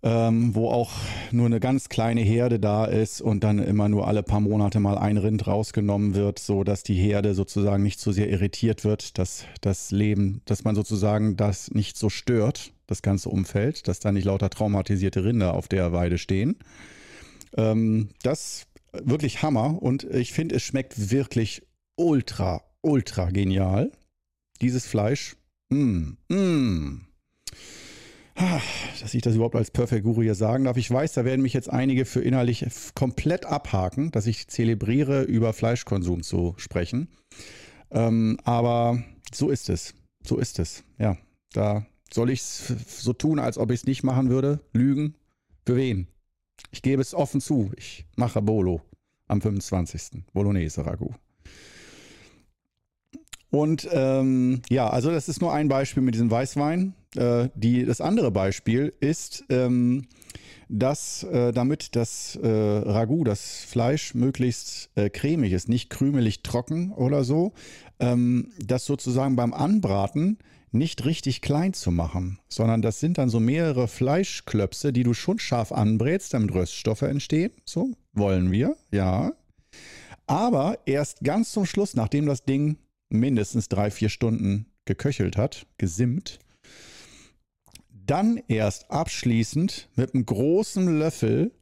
ähm, 0.02 0.54
wo 0.54 0.70
auch 0.70 0.92
nur 1.30 1.46
eine 1.46 1.60
ganz 1.60 1.88
kleine 1.88 2.22
Herde 2.22 2.58
da 2.58 2.86
ist 2.86 3.20
und 3.20 3.44
dann 3.44 3.58
immer 3.58 3.88
nur 3.88 4.08
alle 4.08 4.22
paar 4.22 4.40
Monate 4.40 4.80
mal 4.80 4.96
ein 4.96 5.18
Rind 5.18 5.46
rausgenommen 5.46 6.14
wird, 6.14 6.38
so 6.38 6.64
dass 6.64 6.82
die 6.82 6.94
Herde 6.94 7.34
sozusagen 7.34 7.82
nicht 7.82 8.00
so 8.00 8.10
sehr 8.10 8.30
irritiert 8.30 8.84
wird, 8.84 9.18
dass 9.18 9.44
das 9.60 9.90
Leben, 9.90 10.40
dass 10.46 10.64
man 10.64 10.74
sozusagen 10.74 11.36
das 11.36 11.70
nicht 11.70 11.98
so 11.98 12.08
stört, 12.08 12.72
das 12.86 13.02
ganze 13.02 13.28
Umfeld, 13.28 13.88
dass 13.88 14.00
da 14.00 14.10
nicht 14.10 14.24
lauter 14.24 14.48
traumatisierte 14.48 15.24
Rinder 15.24 15.54
auf 15.54 15.68
der 15.68 15.92
Weide 15.92 16.16
stehen. 16.16 16.56
Ähm, 17.56 18.08
das 18.22 18.66
wirklich 18.92 19.42
Hammer 19.42 19.82
und 19.82 20.04
ich 20.04 20.32
finde, 20.32 20.56
es 20.56 20.62
schmeckt 20.62 21.10
wirklich 21.10 21.62
ultra, 21.96 22.62
ultra 22.80 23.30
genial. 23.30 23.92
Dieses 24.62 24.86
Fleisch. 24.86 25.36
Mm, 25.68 26.12
mm 26.28 27.00
dass 29.00 29.14
ich 29.14 29.22
das 29.22 29.34
überhaupt 29.34 29.56
als 29.56 29.70
Perfect 29.70 30.04
Guru 30.04 30.22
hier 30.22 30.34
sagen 30.34 30.64
darf. 30.64 30.76
Ich 30.76 30.90
weiß, 30.90 31.12
da 31.14 31.24
werden 31.24 31.42
mich 31.42 31.52
jetzt 31.52 31.70
einige 31.70 32.04
für 32.04 32.20
innerlich 32.20 32.66
komplett 32.94 33.46
abhaken, 33.46 34.10
dass 34.10 34.26
ich 34.26 34.48
zelebriere, 34.48 35.22
über 35.22 35.52
Fleischkonsum 35.52 36.22
zu 36.22 36.54
sprechen. 36.56 37.08
Ähm, 37.90 38.38
aber 38.44 39.02
so 39.32 39.50
ist 39.50 39.68
es. 39.68 39.94
So 40.24 40.36
ist 40.38 40.58
es. 40.58 40.84
Ja, 40.98 41.16
da 41.52 41.86
soll 42.12 42.30
ich 42.30 42.40
es 42.40 42.74
so 43.02 43.12
tun, 43.12 43.38
als 43.38 43.58
ob 43.58 43.70
ich 43.70 43.80
es 43.80 43.86
nicht 43.86 44.02
machen 44.02 44.30
würde. 44.30 44.60
Lügen? 44.72 45.14
Für 45.66 45.76
wen? 45.76 46.08
Ich 46.72 46.82
gebe 46.82 47.02
es 47.02 47.14
offen 47.14 47.40
zu. 47.40 47.72
Ich 47.76 48.06
mache 48.16 48.42
Bolo 48.42 48.82
am 49.28 49.40
25. 49.40 50.24
Bolognese 50.32 50.84
Ragout. 50.84 51.14
Und 53.50 53.88
ähm, 53.92 54.62
ja, 54.70 54.88
also 54.88 55.10
das 55.10 55.28
ist 55.28 55.40
nur 55.40 55.52
ein 55.52 55.68
Beispiel 55.68 56.02
mit 56.02 56.14
diesem 56.14 56.30
Weißwein. 56.30 56.94
Äh, 57.16 57.48
die, 57.54 57.84
das 57.84 58.00
andere 58.00 58.30
Beispiel 58.30 58.92
ist, 59.00 59.44
ähm, 59.48 60.06
dass 60.68 61.24
äh, 61.24 61.52
damit 61.52 61.96
das 61.96 62.36
äh, 62.36 62.48
Ragout, 62.48 63.24
das 63.24 63.64
Fleisch 63.64 64.14
möglichst 64.14 64.90
äh, 64.94 65.10
cremig 65.10 65.52
ist, 65.52 65.68
nicht 65.68 65.90
krümelig 65.90 66.42
trocken 66.42 66.92
oder 66.92 67.24
so, 67.24 67.52
ähm, 67.98 68.52
das 68.64 68.84
sozusagen 68.84 69.34
beim 69.34 69.52
Anbraten 69.52 70.38
nicht 70.72 71.04
richtig 71.04 71.40
klein 71.40 71.72
zu 71.72 71.90
machen, 71.90 72.38
sondern 72.48 72.82
das 72.82 73.00
sind 73.00 73.18
dann 73.18 73.28
so 73.28 73.40
mehrere 73.40 73.88
Fleischklöpse, 73.88 74.92
die 74.92 75.02
du 75.02 75.14
schon 75.14 75.40
scharf 75.40 75.72
anbrätst, 75.72 76.32
damit 76.32 76.54
Röststoffe 76.54 77.02
entstehen. 77.02 77.50
So 77.64 77.90
wollen 78.12 78.52
wir, 78.52 78.76
ja. 78.92 79.32
Aber 80.28 80.78
erst 80.86 81.24
ganz 81.24 81.50
zum 81.50 81.66
Schluss, 81.66 81.94
nachdem 81.94 82.26
das 82.26 82.44
Ding 82.44 82.78
mindestens 83.10 83.68
drei, 83.68 83.90
vier 83.90 84.08
Stunden 84.08 84.66
geköchelt 84.86 85.36
hat, 85.36 85.66
gesimmt, 85.78 86.38
dann 88.06 88.40
erst 88.48 88.90
abschließend 88.90 89.88
mit 89.94 90.14
einem 90.14 90.26
großen 90.26 90.98
Löffel 90.98 91.52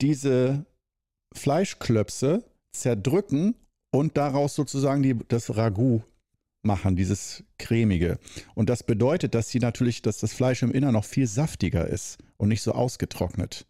diese 0.00 0.64
Fleischklöpse 1.34 2.44
zerdrücken 2.72 3.54
und 3.90 4.16
daraus 4.16 4.54
sozusagen 4.54 5.02
die, 5.02 5.18
das 5.28 5.54
Ragout 5.56 6.02
machen, 6.62 6.96
dieses 6.96 7.44
cremige. 7.58 8.18
Und 8.54 8.70
das 8.70 8.82
bedeutet, 8.82 9.34
dass 9.34 9.48
sie 9.48 9.58
natürlich, 9.58 10.02
dass 10.02 10.18
das 10.18 10.32
Fleisch 10.32 10.62
im 10.62 10.72
Inneren 10.72 10.94
noch 10.94 11.04
viel 11.04 11.26
saftiger 11.26 11.86
ist 11.86 12.18
und 12.36 12.48
nicht 12.48 12.62
so 12.62 12.72
ausgetrocknet. 12.72 13.66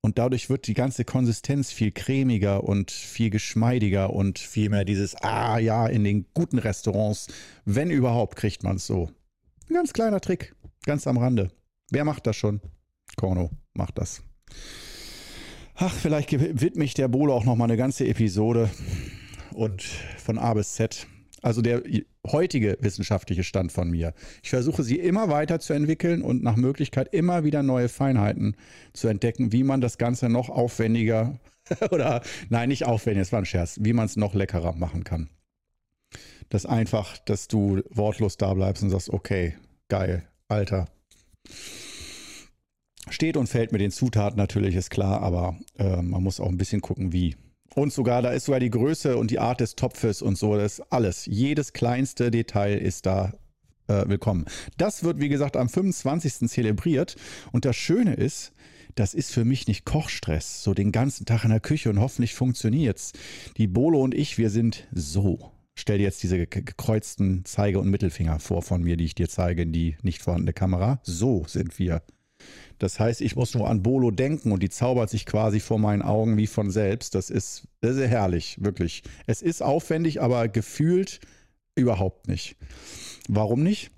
Und 0.00 0.18
dadurch 0.18 0.48
wird 0.48 0.66
die 0.68 0.74
ganze 0.74 1.04
Konsistenz 1.04 1.72
viel 1.72 1.90
cremiger 1.90 2.64
und 2.64 2.90
viel 2.90 3.30
geschmeidiger 3.30 4.10
und 4.12 4.38
viel 4.38 4.70
mehr 4.70 4.84
dieses, 4.84 5.16
ah 5.16 5.58
ja, 5.58 5.86
in 5.86 6.04
den 6.04 6.26
guten 6.34 6.58
Restaurants, 6.58 7.26
wenn 7.64 7.90
überhaupt, 7.90 8.36
kriegt 8.36 8.62
man 8.62 8.76
es 8.76 8.86
so. 8.86 9.10
Ein 9.68 9.74
ganz 9.74 9.92
kleiner 9.92 10.20
Trick, 10.20 10.54
ganz 10.84 11.06
am 11.06 11.18
Rande. 11.18 11.50
Wer 11.90 12.04
macht 12.04 12.26
das 12.26 12.36
schon? 12.36 12.60
Korno 13.16 13.50
macht 13.74 13.98
das. 13.98 14.22
Ach, 15.74 15.94
vielleicht 15.94 16.32
widme 16.32 16.84
ich 16.84 16.94
der 16.94 17.08
Bolo 17.08 17.34
auch 17.34 17.44
noch 17.44 17.56
mal 17.56 17.64
eine 17.64 17.76
ganze 17.76 18.06
Episode 18.06 18.70
und 19.52 19.82
von 19.82 20.38
A 20.38 20.54
bis 20.54 20.74
Z 20.74 21.06
also 21.42 21.62
der 21.62 21.82
heutige 22.26 22.76
wissenschaftliche 22.80 23.44
Stand 23.44 23.72
von 23.72 23.90
mir. 23.90 24.14
Ich 24.42 24.50
versuche 24.50 24.82
sie 24.82 24.98
immer 24.98 25.28
weiter 25.28 25.60
zu 25.60 25.72
entwickeln 25.72 26.22
und 26.22 26.42
nach 26.42 26.56
Möglichkeit 26.56 27.12
immer 27.12 27.44
wieder 27.44 27.62
neue 27.62 27.88
Feinheiten 27.88 28.56
zu 28.92 29.08
entdecken, 29.08 29.52
wie 29.52 29.64
man 29.64 29.80
das 29.80 29.98
Ganze 29.98 30.28
noch 30.28 30.48
aufwendiger 30.48 31.38
oder 31.90 32.22
nein, 32.48 32.68
nicht 32.68 32.86
aufwendig, 32.86 33.22
das 33.22 33.32
war 33.32 33.40
ein 33.40 33.46
Scherz, 33.46 33.78
wie 33.80 33.92
man 33.92 34.06
es 34.06 34.16
noch 34.16 34.34
leckerer 34.34 34.74
machen 34.74 35.04
kann. 35.04 35.28
Das 36.48 36.64
einfach, 36.64 37.18
dass 37.18 37.48
du 37.48 37.82
wortlos 37.90 38.36
da 38.36 38.54
bleibst 38.54 38.82
und 38.82 38.90
sagst, 38.90 39.10
okay, 39.10 39.54
geil, 39.88 40.26
Alter. 40.48 40.88
Steht 43.10 43.36
und 43.36 43.48
fällt 43.48 43.72
mit 43.72 43.80
den 43.80 43.90
Zutaten 43.90 44.36
natürlich, 44.36 44.74
ist 44.74 44.90
klar, 44.90 45.22
aber 45.22 45.58
äh, 45.78 46.02
man 46.02 46.22
muss 46.22 46.40
auch 46.40 46.48
ein 46.48 46.58
bisschen 46.58 46.80
gucken, 46.80 47.12
wie. 47.12 47.36
Und 47.74 47.92
sogar, 47.92 48.22
da 48.22 48.30
ist 48.30 48.46
sogar 48.46 48.60
die 48.60 48.70
Größe 48.70 49.16
und 49.16 49.30
die 49.30 49.38
Art 49.38 49.60
des 49.60 49.76
Topfes 49.76 50.22
und 50.22 50.36
so, 50.36 50.56
das 50.56 50.80
alles. 50.90 51.26
Jedes 51.26 51.72
kleinste 51.72 52.30
Detail 52.30 52.78
ist 52.78 53.06
da 53.06 53.34
äh, 53.88 54.08
willkommen. 54.08 54.46
Das 54.76 55.04
wird, 55.04 55.20
wie 55.20 55.28
gesagt, 55.28 55.56
am 55.56 55.68
25. 55.68 56.48
zelebriert. 56.48 57.16
Und 57.52 57.64
das 57.64 57.76
Schöne 57.76 58.14
ist, 58.14 58.52
das 58.94 59.14
ist 59.14 59.32
für 59.32 59.44
mich 59.44 59.68
nicht 59.68 59.84
Kochstress, 59.84 60.62
so 60.62 60.74
den 60.74 60.92
ganzen 60.92 61.24
Tag 61.24 61.44
in 61.44 61.50
der 61.50 61.60
Küche 61.60 61.90
und 61.90 62.00
hoffentlich 62.00 62.34
funktioniert's. 62.34 63.12
Die 63.56 63.68
Bolo 63.68 64.02
und 64.02 64.14
ich, 64.14 64.38
wir 64.38 64.50
sind 64.50 64.88
so. 64.92 65.52
Stell 65.76 65.98
dir 65.98 66.04
jetzt 66.04 66.22
diese 66.24 66.44
gekreuzten 66.46 67.44
Zeige- 67.44 67.78
und 67.78 67.88
Mittelfinger 67.88 68.40
vor 68.40 68.62
von 68.62 68.82
mir, 68.82 68.96
die 68.96 69.04
ich 69.04 69.14
dir 69.14 69.28
zeige 69.28 69.62
in 69.62 69.72
die 69.72 69.96
nicht 70.02 70.22
vorhandene 70.22 70.52
Kamera. 70.52 70.98
So 71.04 71.44
sind 71.46 71.78
wir. 71.78 72.02
Das 72.78 73.00
heißt, 73.00 73.20
ich 73.20 73.36
muss 73.36 73.54
nur 73.54 73.68
an 73.68 73.82
Bolo 73.82 74.10
denken 74.10 74.52
und 74.52 74.62
die 74.62 74.68
zaubert 74.68 75.10
sich 75.10 75.26
quasi 75.26 75.60
vor 75.60 75.78
meinen 75.78 76.02
Augen 76.02 76.36
wie 76.36 76.46
von 76.46 76.70
selbst. 76.70 77.14
Das 77.14 77.30
ist, 77.30 77.66
ist 77.80 77.98
herrlich, 77.98 78.56
wirklich. 78.60 79.02
Es 79.26 79.42
ist 79.42 79.62
aufwendig, 79.62 80.22
aber 80.22 80.48
gefühlt 80.48 81.20
überhaupt 81.74 82.28
nicht. 82.28 82.56
Warum 83.28 83.62
nicht? 83.62 83.90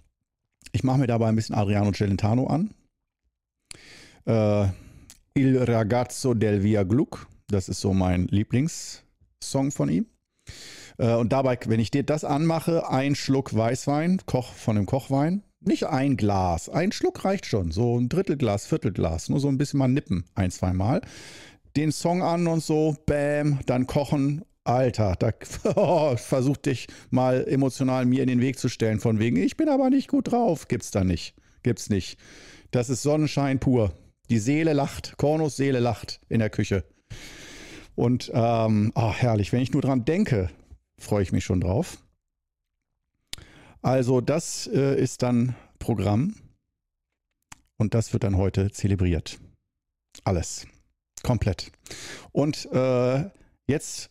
Ich 0.73 0.85
mache 0.85 0.99
mir 0.99 1.07
dabei 1.07 1.29
ein 1.29 1.37
bisschen 1.37 1.55
Adriano 1.55 1.93
Celentano 1.93 2.47
an. 2.47 2.75
Äh, 4.27 4.69
Il 5.35 5.59
ragazzo 5.59 6.35
del 6.35 6.63
Via 6.63 6.83
Gluck. 6.83 7.29
Das 7.49 7.69
ist 7.69 7.81
so 7.81 7.95
mein 7.95 8.27
Lieblingssong 8.27 9.71
von 9.71 9.89
ihm. 9.89 10.07
Äh, 10.99 11.15
und 11.15 11.33
dabei, 11.33 11.59
wenn 11.67 11.81
ich 11.81 11.91
dir 11.91 12.03
das 12.03 12.25
anmache, 12.25 12.89
ein 12.89 13.15
Schluck 13.15 13.55
Weißwein, 13.55 14.21
Koch 14.27 14.53
von 14.53 14.77
dem 14.77 14.87
Kochwein, 14.87 15.43
nicht 15.61 15.85
ein 15.85 16.17
Glas, 16.17 16.69
ein 16.69 16.93
Schluck 16.93 17.25
reicht 17.25 17.47
schon. 17.47 17.71
So 17.71 17.99
ein 17.99 18.09
Drittelglas, 18.09 18.67
Viertelglas. 18.67 19.29
Nur 19.29 19.40
so 19.40 19.49
ein 19.49 19.59
bisschen 19.59 19.79
mal 19.79 19.88
nippen, 19.88 20.25
ein, 20.35 20.50
zwei 20.50 20.73
Mal. 20.73 21.02
Den 21.76 21.93
Song 21.93 22.23
an 22.23 22.47
und 22.47 22.62
so, 22.62 22.97
bam, 23.07 23.61
dann 23.67 23.87
kochen. 23.87 24.43
Alter, 24.64 25.17
da 25.19 25.33
oh, 25.76 26.17
versuch 26.17 26.59
dich 26.59 26.87
mal 27.09 27.47
emotional 27.49 28.05
mir 28.05 28.23
in 28.23 28.29
den 28.29 28.40
Weg 28.40 28.59
zu 28.59 28.69
stellen, 28.69 29.00
von 29.00 29.19
wegen, 29.19 29.37
ich 29.37 29.57
bin 29.57 29.69
aber 29.69 29.88
nicht 29.88 30.09
gut 30.09 30.31
drauf. 30.31 30.69
Gibt's 30.69 30.90
da 30.90 31.02
nicht. 31.02 31.35
Gibt's 31.62 31.88
nicht. 31.88 32.19
Das 32.71 32.90
ist 32.90 33.02
Sonnenschein 33.02 33.59
pur. 33.59 33.93
Die 34.29 34.38
Seele 34.38 34.75
lacht, 34.75 35.17
Kornos 35.17 35.57
Seele 35.57 35.81
lacht 35.81 36.21
in 36.29 36.38
der 36.38 36.50
Küche. 36.50 36.85
Und 37.97 38.31
ähm, 38.33 38.93
oh, 38.95 39.12
herrlich, 39.12 39.52
wenn 39.52 39.62
ich 39.62 39.73
nur 39.73 39.83
dran 39.83 40.05
denke, 40.05 40.50
freue 40.99 41.23
ich 41.23 41.33
mich 41.33 41.45
schon 41.45 41.61
drauf. 41.61 41.99
Also 43.83 44.21
das 44.21 44.67
äh, 44.67 45.01
ist 45.01 45.23
dann 45.23 45.55
Programm 45.79 46.35
und 47.79 47.95
das 47.95 48.13
wird 48.13 48.25
dann 48.25 48.37
heute 48.37 48.71
zelebriert. 48.71 49.39
Alles. 50.25 50.67
Komplett. 51.23 51.71
Und 52.33 52.67
äh, 52.73 53.25
jetzt 53.67 54.11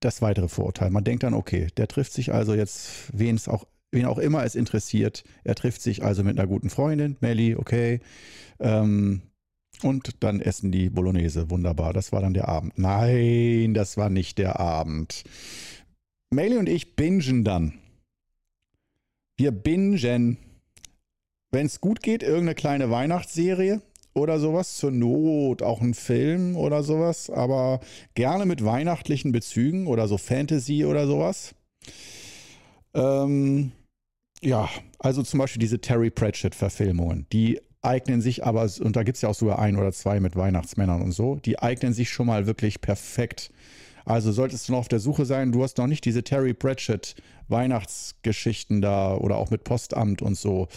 das 0.00 0.22
weitere 0.22 0.48
Vorurteil. 0.48 0.90
Man 0.90 1.04
denkt 1.04 1.22
dann, 1.22 1.34
okay, 1.34 1.68
der 1.76 1.88
trifft 1.88 2.12
sich 2.12 2.32
also 2.32 2.54
jetzt, 2.54 3.10
wen 3.12 3.36
es 3.36 3.48
auch, 3.48 3.66
wen 3.90 4.06
auch 4.06 4.18
immer 4.18 4.44
es 4.44 4.54
interessiert. 4.54 5.24
Er 5.44 5.54
trifft 5.54 5.80
sich 5.82 6.02
also 6.02 6.24
mit 6.24 6.38
einer 6.38 6.46
guten 6.46 6.70
Freundin, 6.70 7.16
Melly, 7.20 7.56
okay. 7.56 8.00
Ähm, 8.60 9.22
und 9.82 10.22
dann 10.22 10.40
essen 10.40 10.70
die 10.72 10.88
Bolognese. 10.88 11.50
Wunderbar. 11.50 11.92
Das 11.92 12.12
war 12.12 12.20
dann 12.20 12.34
der 12.34 12.48
Abend. 12.48 12.78
Nein, 12.78 13.74
das 13.74 13.96
war 13.96 14.08
nicht 14.08 14.38
der 14.38 14.60
Abend. 14.60 15.24
Melly 16.30 16.58
und 16.58 16.68
ich 16.68 16.96
bingen 16.96 17.44
dann 17.44 17.74
wir 19.36 19.50
bingen, 19.50 20.38
wenn 21.52 21.66
es 21.66 21.80
gut 21.80 22.02
geht, 22.02 22.22
irgendeine 22.22 22.54
kleine 22.54 22.90
Weihnachtsserie 22.90 23.80
oder 24.12 24.38
sowas. 24.38 24.76
Zur 24.76 24.90
Not 24.90 25.62
auch 25.62 25.80
ein 25.80 25.94
Film 25.94 26.56
oder 26.56 26.82
sowas. 26.82 27.30
Aber 27.30 27.80
gerne 28.14 28.46
mit 28.46 28.64
weihnachtlichen 28.64 29.32
Bezügen 29.32 29.86
oder 29.86 30.08
so 30.08 30.18
Fantasy 30.18 30.84
oder 30.84 31.06
sowas. 31.06 31.54
Ähm, 32.94 33.72
ja, 34.40 34.68
also 34.98 35.22
zum 35.22 35.38
Beispiel 35.38 35.60
diese 35.60 35.80
Terry 35.80 36.10
Pratchett-Verfilmungen. 36.10 37.26
Die 37.32 37.60
eignen 37.82 38.20
sich 38.20 38.44
aber, 38.44 38.68
und 38.80 38.96
da 38.96 39.02
gibt 39.02 39.16
es 39.16 39.22
ja 39.22 39.28
auch 39.28 39.34
sogar 39.34 39.58
ein 39.58 39.76
oder 39.76 39.92
zwei 39.92 40.20
mit 40.20 40.36
Weihnachtsmännern 40.36 41.02
und 41.02 41.12
so, 41.12 41.36
die 41.36 41.58
eignen 41.58 41.92
sich 41.92 42.10
schon 42.10 42.26
mal 42.26 42.46
wirklich 42.46 42.80
perfekt 42.80 43.50
also 44.04 44.32
solltest 44.32 44.68
du 44.68 44.72
noch 44.72 44.80
auf 44.80 44.88
der 44.88 45.00
Suche 45.00 45.24
sein, 45.24 45.52
du 45.52 45.62
hast 45.62 45.78
noch 45.78 45.86
nicht 45.86 46.04
diese 46.04 46.22
Terry 46.22 46.54
Pratchett 46.54 47.14
Weihnachtsgeschichten 47.48 48.80
da 48.80 49.14
oder 49.16 49.36
auch 49.36 49.50
mit 49.50 49.64
Postamt 49.64 50.22
und 50.22 50.36
so. 50.36 50.68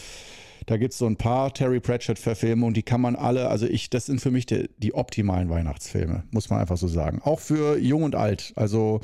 Da 0.65 0.75
gibt 0.75 0.91
es 0.91 0.99
so 0.99 1.05
ein 1.05 1.15
paar 1.15 1.53
Terry 1.53 1.79
Pratchett-Verfilme 1.79 2.65
und 2.65 2.75
die 2.75 2.83
kann 2.83 2.99
man 2.99 3.15
alle, 3.15 3.47
also 3.47 3.65
ich, 3.65 3.89
das 3.89 4.05
sind 4.05 4.19
für 4.19 4.31
mich 4.31 4.45
die, 4.45 4.69
die 4.77 4.93
optimalen 4.93 5.49
Weihnachtsfilme, 5.49 6.23
muss 6.31 6.49
man 6.49 6.59
einfach 6.59 6.75
so 6.75 6.89
sagen. 6.89 7.21
Auch 7.23 7.39
für 7.39 7.77
jung 7.77 8.03
und 8.03 8.15
alt. 8.15 8.51
Also 8.57 8.99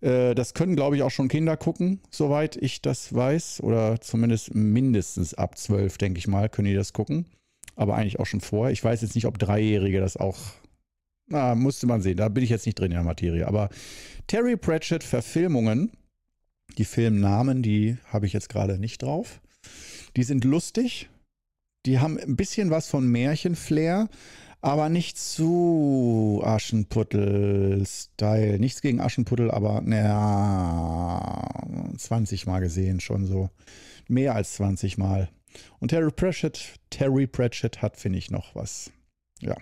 äh, 0.00 0.34
das 0.34 0.54
können, 0.54 0.74
glaube 0.74 0.96
ich, 0.96 1.02
auch 1.02 1.10
schon 1.10 1.28
Kinder 1.28 1.58
gucken, 1.58 2.00
soweit 2.10 2.56
ich 2.56 2.80
das 2.80 3.14
weiß. 3.14 3.62
Oder 3.62 4.00
zumindest 4.00 4.54
mindestens 4.54 5.34
ab 5.34 5.58
zwölf, 5.58 5.98
denke 5.98 6.18
ich 6.18 6.28
mal, 6.28 6.48
können 6.48 6.68
die 6.68 6.74
das 6.74 6.94
gucken. 6.94 7.26
Aber 7.74 7.94
eigentlich 7.94 8.18
auch 8.18 8.26
schon 8.26 8.40
vorher. 8.40 8.72
Ich 8.72 8.82
weiß 8.82 9.02
jetzt 9.02 9.14
nicht, 9.14 9.26
ob 9.26 9.38
Dreijährige 9.38 10.00
das 10.00 10.16
auch 10.16 10.38
na, 11.28 11.54
musste 11.54 11.86
man 11.86 12.02
sehen. 12.02 12.16
Da 12.16 12.28
bin 12.28 12.42
ich 12.44 12.50
jetzt 12.50 12.66
nicht 12.66 12.78
drin 12.78 12.92
in 12.92 12.96
der 12.96 13.02
Materie. 13.02 13.46
Aber 13.46 13.68
Terry 14.26 14.56
Pratchett 14.56 15.04
Verfilmungen, 15.04 15.90
die 16.78 16.84
Filmnamen, 16.84 17.62
die 17.62 17.96
habe 18.06 18.26
ich 18.26 18.32
jetzt 18.32 18.48
gerade 18.48 18.78
nicht 18.78 19.02
drauf. 19.02 19.40
Die 20.16 20.22
sind 20.22 20.44
lustig. 20.44 21.10
Die 21.84 21.98
haben 21.98 22.16
ein 22.18 22.36
bisschen 22.36 22.70
was 22.70 22.88
von 22.88 23.06
Märchenflair, 23.08 24.08
aber 24.60 24.88
nicht 24.88 25.18
zu 25.18 26.40
Aschenputtel-Style. 26.44 28.58
Nichts 28.58 28.82
gegen 28.82 29.00
Aschenputtel, 29.00 29.50
aber 29.50 29.80
naja, 29.82 31.42
20 31.96 32.46
Mal 32.46 32.60
gesehen 32.60 33.00
schon 33.00 33.26
so. 33.26 33.50
Mehr 34.08 34.34
als 34.34 34.54
20 34.54 34.98
Mal. 34.98 35.28
Und 35.78 35.88
Terry 35.88 36.10
Pratchett, 36.10 36.74
Terry 36.90 37.26
Pratchett 37.26 37.80
hat, 37.82 37.96
finde 37.96 38.18
ich, 38.18 38.30
noch 38.30 38.54
was. 38.54 38.90
Ja, 39.40 39.56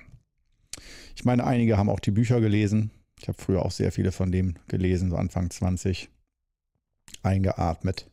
ich 1.15 1.25
meine, 1.25 1.45
einige 1.45 1.77
haben 1.77 1.89
auch 1.89 2.01
die 2.01 2.11
Bücher 2.11 2.41
gelesen. 2.41 2.91
Ich 3.21 3.29
habe 3.29 3.41
früher 3.41 3.65
auch 3.65 3.71
sehr 3.71 3.93
viele 3.93 4.13
von 4.13 4.33
dem 4.33 4.55
gelesen, 4.69 5.11
so 5.11 5.17
Anfang 5.17 5.51
20. 5.51 6.11
Eingeatmet. 7.23 8.11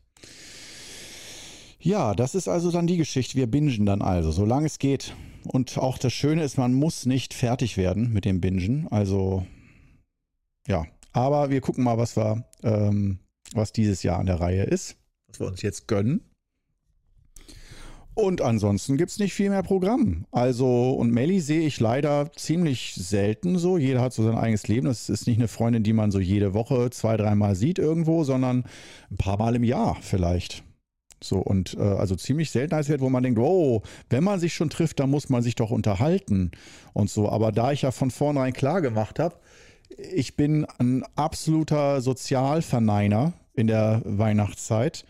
Ja, 1.79 2.13
das 2.13 2.35
ist 2.35 2.47
also 2.47 2.71
dann 2.71 2.87
die 2.87 2.97
Geschichte. 2.97 3.35
Wir 3.35 3.47
bingen 3.47 3.85
dann 3.85 4.01
also, 4.01 4.31
solange 4.31 4.67
es 4.67 4.77
geht. 4.77 5.15
Und 5.43 5.77
auch 5.77 5.97
das 5.97 6.13
Schöne 6.13 6.43
ist, 6.43 6.57
man 6.57 6.73
muss 6.73 7.05
nicht 7.07 7.33
fertig 7.33 7.75
werden 7.75 8.13
mit 8.13 8.25
dem 8.25 8.39
Bingen. 8.39 8.87
Also, 8.89 9.45
ja. 10.67 10.85
Aber 11.13 11.49
wir 11.49 11.59
gucken 11.59 11.83
mal, 11.83 11.97
was 11.97 12.15
wir, 12.15 12.45
ähm, 12.63 13.19
was 13.53 13.73
dieses 13.73 14.03
Jahr 14.03 14.19
an 14.19 14.27
der 14.27 14.39
Reihe 14.39 14.63
ist. 14.63 14.95
Was 15.27 15.39
wir 15.39 15.47
uns 15.47 15.61
jetzt 15.61 15.87
gönnen. 15.87 16.30
Und 18.13 18.41
ansonsten 18.41 18.97
gibt 18.97 19.11
es 19.11 19.19
nicht 19.19 19.33
viel 19.33 19.49
mehr 19.49 19.63
Programm. 19.63 20.25
Also, 20.31 20.91
und 20.91 21.11
Melly 21.11 21.39
sehe 21.39 21.65
ich 21.65 21.79
leider 21.79 22.29
ziemlich 22.35 22.93
selten 22.95 23.57
so. 23.57 23.77
Jeder 23.77 24.01
hat 24.01 24.13
so 24.13 24.23
sein 24.23 24.37
eigenes 24.37 24.67
Leben. 24.67 24.87
Das 24.87 25.09
ist 25.09 25.27
nicht 25.27 25.37
eine 25.37 25.47
Freundin, 25.47 25.83
die 25.83 25.93
man 25.93 26.11
so 26.11 26.19
jede 26.19 26.53
Woche 26.53 26.89
zwei, 26.89 27.15
dreimal 27.15 27.55
sieht 27.55 27.79
irgendwo, 27.79 28.23
sondern 28.23 28.65
ein 29.09 29.17
paar 29.17 29.37
Mal 29.37 29.55
im 29.55 29.63
Jahr 29.63 29.97
vielleicht. 30.01 30.63
So, 31.23 31.37
und 31.37 31.75
äh, 31.77 31.81
also 31.81 32.15
ziemlich 32.15 32.49
Seltenheitswert, 32.49 32.99
wo 32.99 33.09
man 33.09 33.23
denkt, 33.23 33.39
oh, 33.39 33.83
wenn 34.09 34.23
man 34.23 34.39
sich 34.39 34.53
schon 34.55 34.71
trifft, 34.71 34.99
dann 34.99 35.09
muss 35.09 35.29
man 35.29 35.43
sich 35.43 35.55
doch 35.55 35.71
unterhalten 35.71 36.51
und 36.93 37.09
so. 37.09 37.29
Aber 37.29 37.51
da 37.51 37.71
ich 37.71 37.83
ja 37.83 37.91
von 37.91 38.11
vornherein 38.11 38.53
klar 38.53 38.81
gemacht 38.81 39.19
habe, 39.19 39.35
ich 40.13 40.35
bin 40.35 40.65
ein 40.79 41.03
absoluter 41.15 42.01
Sozialverneiner 42.01 43.33
in 43.53 43.67
der 43.67 44.01
Weihnachtszeit 44.03 45.05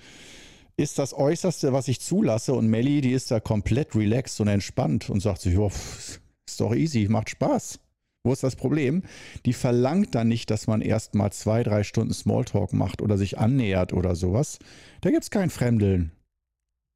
ist 0.82 1.00
das 1.00 1.14
Äußerste, 1.14 1.74
was 1.74 1.88
ich 1.88 2.02
zulasse. 2.02 2.54
Und 2.54 2.68
Melli, 2.68 3.02
die 3.02 3.12
ist 3.12 3.32
da 3.32 3.40
komplett 3.40 3.96
relaxed 3.96 4.42
und 4.42 4.48
entspannt 4.48 5.10
und 5.10 5.22
sagt 5.22 5.42
sich, 5.42 5.58
ist 5.58 6.60
doch 6.60 6.74
easy, 6.74 7.08
macht 7.10 7.30
Spaß. 7.30 7.80
Wo 8.24 8.34
ist 8.34 8.44
das 8.44 8.56
Problem? 8.56 9.04
Die 9.46 9.54
verlangt 9.54 10.14
dann 10.14 10.28
nicht, 10.28 10.52
dass 10.52 10.68
man 10.68 10.82
erst 10.82 11.16
mal 11.16 11.32
zwei, 11.32 11.64
drei 11.64 11.84
Stunden 11.84 12.14
Smalltalk 12.14 12.74
macht 12.74 13.02
oder 13.02 13.18
sich 13.18 13.40
annähert 13.40 13.94
oder 13.94 14.16
sowas. 14.16 14.60
Da 15.02 15.10
gibt 15.10 15.24
es 15.24 15.32
kein 15.32 15.50
Fremdeln. 15.50 16.12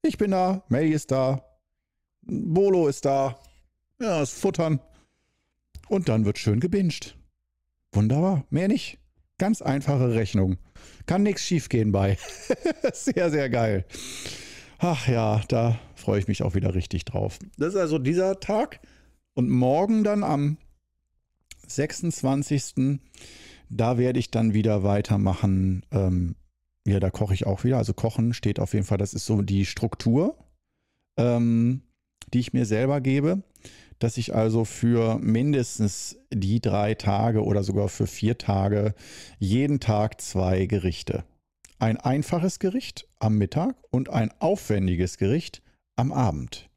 Ich 0.03 0.17
bin 0.17 0.31
da, 0.31 0.63
Melli 0.69 0.91
ist 0.91 1.11
da, 1.11 1.43
Bolo 2.21 2.87
ist 2.87 3.05
da, 3.05 3.39
ja, 3.99 4.19
das 4.19 4.31
Futtern. 4.31 4.79
Und 5.87 6.09
dann 6.09 6.25
wird 6.25 6.37
schön 6.37 6.59
gebinged. 6.59 7.17
Wunderbar, 7.91 8.43
mehr 8.49 8.67
nicht. 8.67 8.99
Ganz 9.37 9.61
einfache 9.61 10.13
Rechnung. 10.13 10.57
Kann 11.05 11.23
nichts 11.23 11.43
schiefgehen 11.43 11.91
bei. 11.91 12.17
sehr, 12.93 13.29
sehr 13.29 13.49
geil. 13.49 13.85
Ach 14.79 15.07
ja, 15.07 15.41
da 15.47 15.79
freue 15.95 16.19
ich 16.19 16.27
mich 16.27 16.43
auch 16.43 16.55
wieder 16.55 16.75
richtig 16.75 17.05
drauf. 17.05 17.39
Das 17.57 17.73
ist 17.73 17.79
also 17.79 17.99
dieser 17.99 18.39
Tag. 18.39 18.79
Und 19.33 19.49
morgen 19.49 20.03
dann 20.03 20.23
am 20.23 20.57
26. 21.67 22.99
Da 23.69 23.97
werde 23.97 24.19
ich 24.19 24.31
dann 24.31 24.53
wieder 24.53 24.83
weitermachen. 24.83 25.85
Ähm, 25.91 26.35
ja, 26.87 26.99
da 26.99 27.09
koche 27.09 27.33
ich 27.33 27.45
auch 27.45 27.63
wieder. 27.63 27.77
Also 27.77 27.93
Kochen 27.93 28.33
steht 28.33 28.59
auf 28.59 28.73
jeden 28.73 28.85
Fall, 28.85 28.97
das 28.97 29.13
ist 29.13 29.25
so 29.25 29.41
die 29.41 29.65
Struktur, 29.65 30.37
ähm, 31.17 31.81
die 32.33 32.39
ich 32.39 32.53
mir 32.53 32.65
selber 32.65 33.01
gebe 33.01 33.43
dass 33.99 34.17
ich 34.17 34.35
also 34.35 34.65
für 34.65 35.19
mindestens 35.19 36.17
die 36.31 36.59
drei 36.59 36.95
Tage 36.95 37.43
oder 37.43 37.63
sogar 37.63 37.89
für 37.89 38.07
vier 38.07 38.37
Tage 38.37 38.93
jeden 39.39 39.79
Tag 39.79 40.21
zwei 40.21 40.65
Gerichte. 40.65 41.23
Ein 41.79 41.97
einfaches 41.97 42.59
Gericht 42.59 43.07
am 43.19 43.37
Mittag 43.37 43.75
und 43.91 44.09
ein 44.09 44.31
aufwendiges 44.39 45.17
Gericht 45.17 45.61
am 45.95 46.11
Abend. 46.11 46.69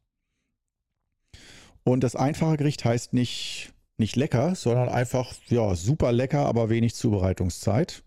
Und 1.85 2.05
das 2.05 2.17
einfache 2.17 2.57
Gericht 2.57 2.85
heißt 2.85 3.15
nicht, 3.15 3.73
nicht 3.97 4.17
lecker, 4.17 4.55
sondern 4.55 4.89
einfach 4.89 5.33
ja, 5.49 5.75
super 5.75 6.13
lecker, 6.13 6.47
aber 6.47 6.69
wenig 6.69 6.95
Zubereitungszeit. 6.95 8.03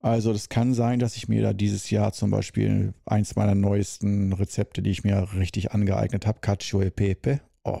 Also 0.00 0.32
das 0.34 0.50
kann 0.50 0.74
sein, 0.74 0.98
dass 0.98 1.16
ich 1.16 1.28
mir 1.28 1.42
da 1.42 1.54
dieses 1.54 1.88
Jahr 1.90 2.12
zum 2.12 2.30
Beispiel 2.30 2.92
eins 3.06 3.36
meiner 3.36 3.54
neuesten 3.54 4.34
Rezepte, 4.34 4.82
die 4.82 4.90
ich 4.90 5.02
mir 5.02 5.28
richtig 5.34 5.72
angeeignet 5.72 6.26
habe, 6.26 6.40
Cacio 6.40 6.82
e 6.82 6.90
Pepe 6.90 7.40
Oh, 7.66 7.80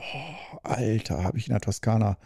Alter, 0.62 1.22
habe 1.22 1.36
ich 1.36 1.48
in 1.48 1.52
der 1.52 1.60
Toskana 1.60 2.16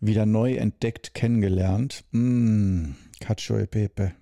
wieder 0.00 0.26
neu 0.26 0.54
entdeckt, 0.54 1.14
kennengelernt. 1.14 2.04
Mmm, 2.10 2.96
Cacio 3.20 3.56
e 3.56 3.66
Pepe. 3.66 4.14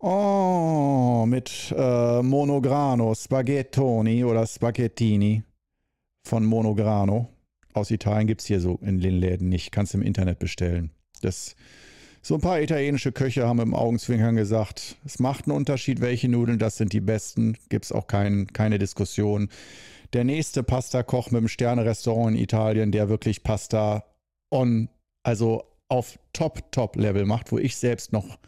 Oh, 0.00 1.24
mit 1.26 1.74
äh, 1.76 2.22
Monograno, 2.22 3.14
Spaghettoni 3.14 4.22
oder 4.22 4.46
Spaghettini 4.46 5.42
von 6.24 6.44
Monograno. 6.44 7.30
Aus 7.72 7.90
Italien 7.90 8.26
gibt 8.26 8.42
es 8.42 8.46
hier 8.46 8.60
so 8.60 8.78
in 8.82 9.00
den 9.00 9.14
Läden 9.14 9.48
nicht. 9.48 9.72
Kannst 9.72 9.94
im 9.94 10.02
Internet 10.02 10.38
bestellen. 10.38 10.90
Das, 11.22 11.56
so 12.20 12.34
ein 12.34 12.42
paar 12.42 12.60
italienische 12.60 13.12
Köche 13.12 13.46
haben 13.46 13.60
im 13.60 13.74
Augenzwinkern 13.74 14.36
gesagt, 14.36 14.96
es 15.06 15.18
macht 15.20 15.46
einen 15.46 15.56
Unterschied, 15.56 16.02
welche 16.02 16.28
Nudeln 16.28 16.58
das 16.58 16.76
sind 16.76 16.92
die 16.92 17.00
besten. 17.00 17.56
Gibt 17.70 17.86
es 17.86 17.92
auch 17.92 18.08
kein, 18.08 18.46
keine 18.48 18.78
Diskussion 18.78 19.48
der 20.12 20.24
nächste 20.24 20.62
Pasta-Koch 20.62 21.30
mit 21.30 21.40
dem 21.40 21.48
Sterne-Restaurant 21.48 22.36
in 22.36 22.42
Italien, 22.42 22.92
der 22.92 23.08
wirklich 23.08 23.42
Pasta 23.42 24.04
on, 24.50 24.88
also 25.22 25.64
auf 25.88 26.18
Top-Top-Level 26.32 27.24
macht, 27.24 27.52
wo 27.52 27.58
ich 27.58 27.76
selbst 27.76 28.12
noch 28.12 28.38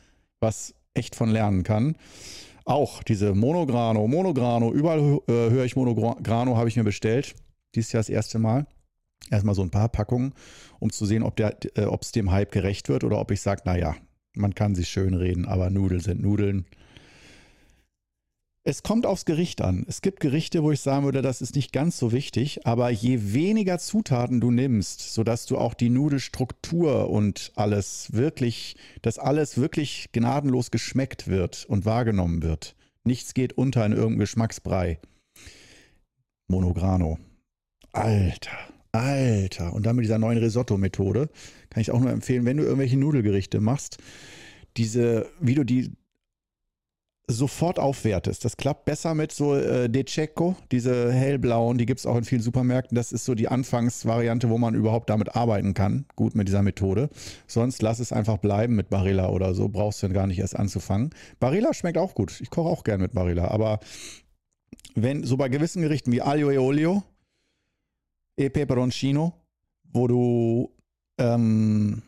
was 0.40 0.74
echt 0.94 1.14
von 1.14 1.30
lernen 1.30 1.62
kann. 1.62 1.96
Auch 2.64 3.02
diese 3.02 3.34
Monograno, 3.34 4.06
Monograno, 4.06 4.72
überall 4.72 5.20
äh, 5.28 5.50
höre 5.50 5.64
ich 5.64 5.76
Monograno, 5.76 6.56
habe 6.56 6.68
ich 6.68 6.76
mir 6.76 6.84
bestellt. 6.84 7.34
Dieses 7.74 7.92
Jahr 7.92 8.00
das 8.00 8.08
erste 8.08 8.38
Mal. 8.38 8.66
Erstmal 9.30 9.54
so 9.54 9.62
ein 9.62 9.70
paar 9.70 9.88
Packungen, 9.88 10.32
um 10.78 10.90
zu 10.90 11.04
sehen, 11.04 11.22
ob 11.22 11.38
äh, 11.38 11.52
es 11.74 12.12
dem 12.12 12.30
Hype 12.30 12.52
gerecht 12.52 12.88
wird 12.88 13.04
oder 13.04 13.18
ob 13.18 13.30
ich 13.30 13.40
sage, 13.40 13.62
naja, 13.64 13.94
man 14.34 14.54
kann 14.54 14.74
sich 14.74 14.88
schön 14.88 15.14
reden, 15.14 15.46
aber 15.46 15.70
Nudeln 15.70 16.00
sind 16.00 16.22
Nudeln. 16.22 16.66
Es 18.70 18.84
kommt 18.84 19.04
aufs 19.04 19.24
Gericht 19.24 19.62
an. 19.62 19.84
Es 19.88 20.00
gibt 20.00 20.20
Gerichte, 20.20 20.62
wo 20.62 20.70
ich 20.70 20.80
sagen 20.80 21.04
würde, 21.04 21.22
das 21.22 21.42
ist 21.42 21.56
nicht 21.56 21.72
ganz 21.72 21.98
so 21.98 22.12
wichtig, 22.12 22.68
aber 22.68 22.88
je 22.88 23.32
weniger 23.32 23.80
Zutaten 23.80 24.40
du 24.40 24.52
nimmst, 24.52 25.12
sodass 25.12 25.44
du 25.46 25.58
auch 25.58 25.74
die 25.74 25.90
Nudelstruktur 25.90 27.10
und 27.10 27.50
alles 27.56 28.12
wirklich, 28.12 28.76
dass 29.02 29.18
alles 29.18 29.58
wirklich 29.58 30.10
gnadenlos 30.12 30.70
geschmeckt 30.70 31.26
wird 31.26 31.66
und 31.68 31.84
wahrgenommen 31.84 32.44
wird. 32.44 32.76
Nichts 33.02 33.34
geht 33.34 33.54
unter 33.54 33.84
in 33.84 33.90
irgendeinem 33.90 34.20
Geschmacksbrei. 34.20 35.00
Monograno. 36.46 37.18
Alter, 37.90 38.56
Alter. 38.92 39.72
Und 39.72 39.84
dann 39.84 39.96
mit 39.96 40.04
dieser 40.04 40.20
neuen 40.20 40.38
Risotto-Methode 40.38 41.28
kann 41.70 41.80
ich 41.80 41.90
auch 41.90 41.98
nur 41.98 42.12
empfehlen, 42.12 42.44
wenn 42.44 42.58
du 42.58 42.62
irgendwelche 42.62 42.96
Nudelgerichte 42.96 43.58
machst, 43.58 43.98
diese, 44.76 45.28
wie 45.40 45.56
du 45.56 45.64
die 45.64 45.90
sofort 47.30 47.78
aufwertest. 47.78 48.44
Das 48.44 48.56
klappt 48.56 48.84
besser 48.84 49.14
mit 49.14 49.32
so 49.32 49.54
äh, 49.54 49.88
De 49.88 50.04
Cecco, 50.06 50.56
diese 50.70 51.12
hellblauen, 51.12 51.78
die 51.78 51.86
gibt 51.86 52.00
es 52.00 52.06
auch 52.06 52.16
in 52.16 52.24
vielen 52.24 52.42
Supermärkten. 52.42 52.94
Das 52.94 53.12
ist 53.12 53.24
so 53.24 53.34
die 53.34 53.48
Anfangsvariante, 53.48 54.50
wo 54.50 54.58
man 54.58 54.74
überhaupt 54.74 55.10
damit 55.10 55.36
arbeiten 55.36 55.74
kann. 55.74 56.06
Gut 56.16 56.34
mit 56.34 56.48
dieser 56.48 56.62
Methode. 56.62 57.08
Sonst 57.46 57.82
lass 57.82 57.98
es 57.98 58.12
einfach 58.12 58.38
bleiben 58.38 58.76
mit 58.76 58.90
Barilla 58.90 59.28
oder 59.30 59.54
so. 59.54 59.68
Brauchst 59.68 60.02
du 60.02 60.06
dann 60.06 60.14
gar 60.14 60.26
nicht 60.26 60.38
erst 60.38 60.56
anzufangen. 60.56 61.10
Barilla 61.38 61.74
schmeckt 61.74 61.98
auch 61.98 62.14
gut. 62.14 62.40
Ich 62.40 62.50
koche 62.50 62.68
auch 62.68 62.84
gern 62.84 63.00
mit 63.00 63.12
Barilla. 63.12 63.48
Aber 63.48 63.80
wenn 64.94 65.24
so 65.24 65.36
bei 65.36 65.48
gewissen 65.48 65.82
Gerichten 65.82 66.12
wie 66.12 66.22
Aglio 66.22 66.50
e 66.50 66.58
Olio, 66.58 67.02
e 68.36 68.48
Peperoncino, 68.48 69.34
wo 69.92 70.06
du, 70.06 70.70
ähm, 71.18 72.02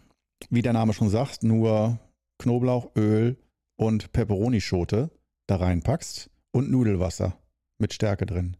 wie 0.50 0.62
der 0.62 0.72
Name 0.72 0.92
schon 0.92 1.08
sagt, 1.08 1.42
nur 1.42 1.98
Knoblauch, 2.38 2.90
Öl, 2.96 3.36
und 3.82 4.12
Peperoni-Schote 4.12 5.10
da 5.46 5.56
reinpackst 5.56 6.30
und 6.52 6.70
Nudelwasser 6.70 7.38
mit 7.78 7.92
Stärke 7.92 8.26
drin. 8.26 8.56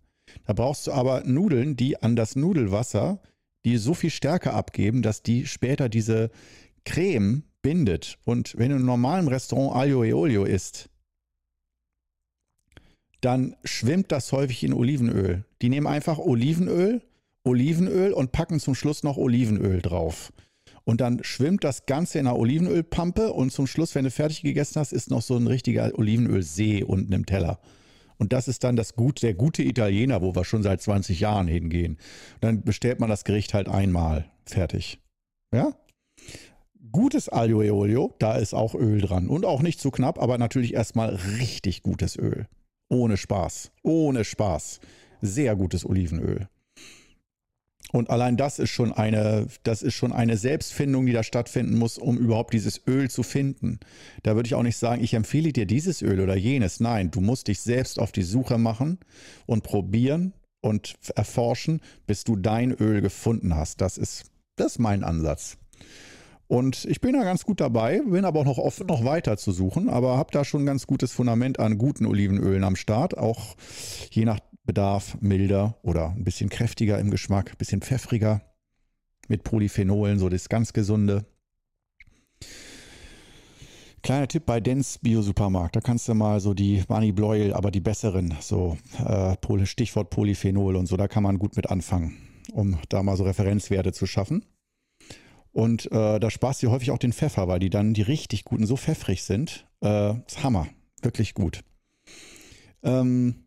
Da 0.46 0.52
brauchst 0.52 0.86
du 0.86 0.92
aber 0.92 1.22
Nudeln, 1.24 1.76
die 1.76 2.02
an 2.02 2.16
das 2.16 2.36
Nudelwasser, 2.36 3.20
die 3.64 3.76
so 3.76 3.94
viel 3.94 4.10
Stärke 4.10 4.52
abgeben, 4.52 5.02
dass 5.02 5.22
die 5.22 5.46
später 5.46 5.88
diese 5.88 6.30
Creme 6.84 7.44
bindet. 7.62 8.18
Und 8.24 8.56
wenn 8.56 8.70
du 8.70 8.76
in 8.76 8.80
einem 8.80 8.86
normalen 8.86 9.28
Restaurant 9.28 9.76
Aglio 9.76 10.02
e 10.02 10.12
Olio 10.12 10.44
isst, 10.44 10.88
dann 13.20 13.54
schwimmt 13.62 14.10
das 14.10 14.32
häufig 14.32 14.64
in 14.64 14.72
Olivenöl. 14.72 15.44
Die 15.60 15.68
nehmen 15.68 15.86
einfach 15.86 16.18
Olivenöl, 16.18 17.02
Olivenöl 17.44 18.12
und 18.12 18.32
packen 18.32 18.58
zum 18.58 18.74
Schluss 18.74 19.04
noch 19.04 19.16
Olivenöl 19.16 19.80
drauf. 19.80 20.32
Und 20.84 21.00
dann 21.00 21.22
schwimmt 21.22 21.64
das 21.64 21.86
Ganze 21.86 22.18
in 22.18 22.26
einer 22.26 22.38
Olivenölpampe 22.38 23.32
und 23.32 23.52
zum 23.52 23.66
Schluss, 23.66 23.94
wenn 23.94 24.04
du 24.04 24.10
fertig 24.10 24.42
gegessen 24.42 24.80
hast, 24.80 24.92
ist 24.92 25.10
noch 25.10 25.22
so 25.22 25.36
ein 25.36 25.46
richtiger 25.46 25.92
Olivenölsee 25.96 26.82
unten 26.82 27.12
im 27.12 27.26
Teller. 27.26 27.60
Und 28.18 28.32
das 28.32 28.48
ist 28.48 28.62
dann 28.64 28.76
das 28.76 28.94
Gut, 28.94 29.22
der 29.22 29.34
gute 29.34 29.62
Italiener, 29.62 30.22
wo 30.22 30.34
wir 30.34 30.44
schon 30.44 30.62
seit 30.62 30.80
20 30.80 31.20
Jahren 31.20 31.48
hingehen. 31.48 31.94
Und 32.34 32.44
dann 32.44 32.62
bestellt 32.62 33.00
man 33.00 33.10
das 33.10 33.24
Gericht 33.24 33.54
halt 33.54 33.68
einmal. 33.68 34.26
Fertig. 34.44 35.00
Ja? 35.52 35.72
Gutes 36.90 37.32
Aglio 37.32 37.62
e 37.62 37.70
Olio, 37.70 38.14
da 38.18 38.36
ist 38.36 38.54
auch 38.54 38.74
Öl 38.74 39.00
dran. 39.00 39.28
Und 39.28 39.44
auch 39.44 39.62
nicht 39.62 39.80
zu 39.80 39.90
knapp, 39.90 40.20
aber 40.20 40.38
natürlich 40.38 40.74
erstmal 40.74 41.14
richtig 41.38 41.82
gutes 41.82 42.16
Öl. 42.16 42.46
Ohne 42.88 43.16
Spaß. 43.16 43.72
Ohne 43.82 44.24
Spaß. 44.24 44.80
Sehr 45.20 45.56
gutes 45.56 45.84
Olivenöl. 45.84 46.48
Und 47.92 48.08
allein 48.08 48.38
das 48.38 48.58
ist 48.58 48.70
schon 48.70 48.90
eine, 48.90 49.46
das 49.62 49.82
ist 49.82 49.94
schon 49.94 50.12
eine 50.12 50.38
Selbstfindung, 50.38 51.04
die 51.04 51.12
da 51.12 51.22
stattfinden 51.22 51.76
muss, 51.76 51.98
um 51.98 52.16
überhaupt 52.16 52.54
dieses 52.54 52.80
Öl 52.88 53.10
zu 53.10 53.22
finden. 53.22 53.78
Da 54.22 54.34
würde 54.34 54.46
ich 54.46 54.54
auch 54.54 54.62
nicht 54.62 54.78
sagen, 54.78 55.04
ich 55.04 55.12
empfehle 55.12 55.52
dir 55.52 55.66
dieses 55.66 56.00
Öl 56.00 56.20
oder 56.20 56.34
jenes. 56.34 56.80
Nein, 56.80 57.10
du 57.10 57.20
musst 57.20 57.48
dich 57.48 57.60
selbst 57.60 57.98
auf 57.98 58.10
die 58.10 58.22
Suche 58.22 58.56
machen 58.56 58.98
und 59.44 59.62
probieren 59.62 60.32
und 60.62 60.94
erforschen, 61.14 61.82
bis 62.06 62.24
du 62.24 62.36
dein 62.36 62.72
Öl 62.72 63.02
gefunden 63.02 63.54
hast. 63.54 63.82
Das 63.82 63.98
ist, 63.98 64.24
das 64.56 64.72
ist 64.72 64.78
mein 64.78 65.04
Ansatz. 65.04 65.58
Und 66.48 66.84
ich 66.86 67.00
bin 67.00 67.14
da 67.14 67.24
ganz 67.24 67.44
gut 67.44 67.60
dabei, 67.60 68.00
bin 68.00 68.24
aber 68.24 68.40
auch 68.40 68.44
noch 68.44 68.58
offen, 68.58 68.86
noch 68.86 69.04
weiter 69.04 69.36
zu 69.36 69.52
suchen, 69.52 69.88
aber 69.88 70.16
habe 70.16 70.32
da 70.32 70.44
schon 70.44 70.62
ein 70.62 70.66
ganz 70.66 70.86
gutes 70.86 71.12
Fundament 71.12 71.58
an 71.58 71.78
guten 71.78 72.06
Olivenölen 72.06 72.64
am 72.64 72.76
Start, 72.76 73.16
auch 73.16 73.56
je 74.10 74.24
nach 74.24 74.38
Bedarf 74.64 75.16
milder 75.20 75.76
oder 75.82 76.10
ein 76.10 76.24
bisschen 76.24 76.48
kräftiger 76.48 76.98
im 76.98 77.10
Geschmack, 77.10 77.50
ein 77.50 77.58
bisschen 77.58 77.80
pfeffriger 77.80 78.42
mit 79.28 79.44
Polyphenolen, 79.44 80.18
so 80.18 80.28
das 80.28 80.48
ganz 80.48 80.72
gesunde. 80.72 81.24
Kleiner 84.02 84.26
Tipp 84.26 84.46
bei 84.46 84.58
Dens 84.58 84.98
Bio-Supermarkt, 84.98 85.76
da 85.76 85.80
kannst 85.80 86.08
du 86.08 86.14
mal 86.14 86.40
so 86.40 86.54
die 86.54 86.82
Money 86.88 87.12
Bloil, 87.12 87.52
aber 87.52 87.70
die 87.70 87.80
besseren, 87.80 88.34
so 88.40 88.76
äh, 88.98 89.36
Stichwort 89.64 90.10
Polyphenol 90.10 90.74
und 90.74 90.86
so, 90.86 90.96
da 90.96 91.06
kann 91.06 91.22
man 91.22 91.38
gut 91.38 91.56
mit 91.56 91.70
anfangen, 91.70 92.16
um 92.52 92.78
da 92.88 93.04
mal 93.04 93.16
so 93.16 93.22
Referenzwerte 93.22 93.92
zu 93.92 94.06
schaffen. 94.06 94.44
Und 95.52 95.92
äh, 95.92 96.18
da 96.18 96.30
sparst 96.30 96.62
du 96.62 96.70
häufig 96.70 96.90
auch 96.90 96.98
den 96.98 97.12
Pfeffer, 97.12 97.46
weil 97.46 97.60
die 97.60 97.70
dann 97.70 97.94
die 97.94 98.02
richtig 98.02 98.44
guten 98.44 98.66
so 98.66 98.76
pfeffrig 98.76 99.22
sind. 99.22 99.68
Äh, 99.82 100.14
ist 100.26 100.42
Hammer, 100.42 100.66
wirklich 101.02 101.34
gut. 101.34 101.62
Ähm, 102.82 103.44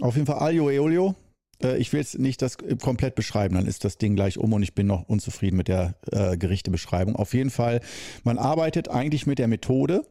auf 0.00 0.14
jeden 0.14 0.26
Fall 0.26 0.38
Alio 0.38 0.70
Eolio. 0.70 1.14
Äh, 1.62 1.78
ich 1.78 1.92
will 1.92 2.00
jetzt 2.00 2.18
nicht 2.18 2.42
das 2.42 2.58
komplett 2.80 3.14
beschreiben, 3.14 3.54
dann 3.54 3.66
ist 3.66 3.84
das 3.84 3.98
Ding 3.98 4.14
gleich 4.14 4.38
um 4.38 4.52
und 4.52 4.62
ich 4.62 4.74
bin 4.74 4.86
noch 4.86 5.08
unzufrieden 5.08 5.56
mit 5.56 5.68
der 5.68 5.94
äh, 6.10 6.36
Gerichtebeschreibung. 6.36 7.16
Auf 7.16 7.34
jeden 7.34 7.50
Fall, 7.50 7.80
man 8.24 8.38
arbeitet 8.38 8.88
eigentlich 8.88 9.26
mit 9.26 9.38
der 9.38 9.48
Methode, 9.48 10.04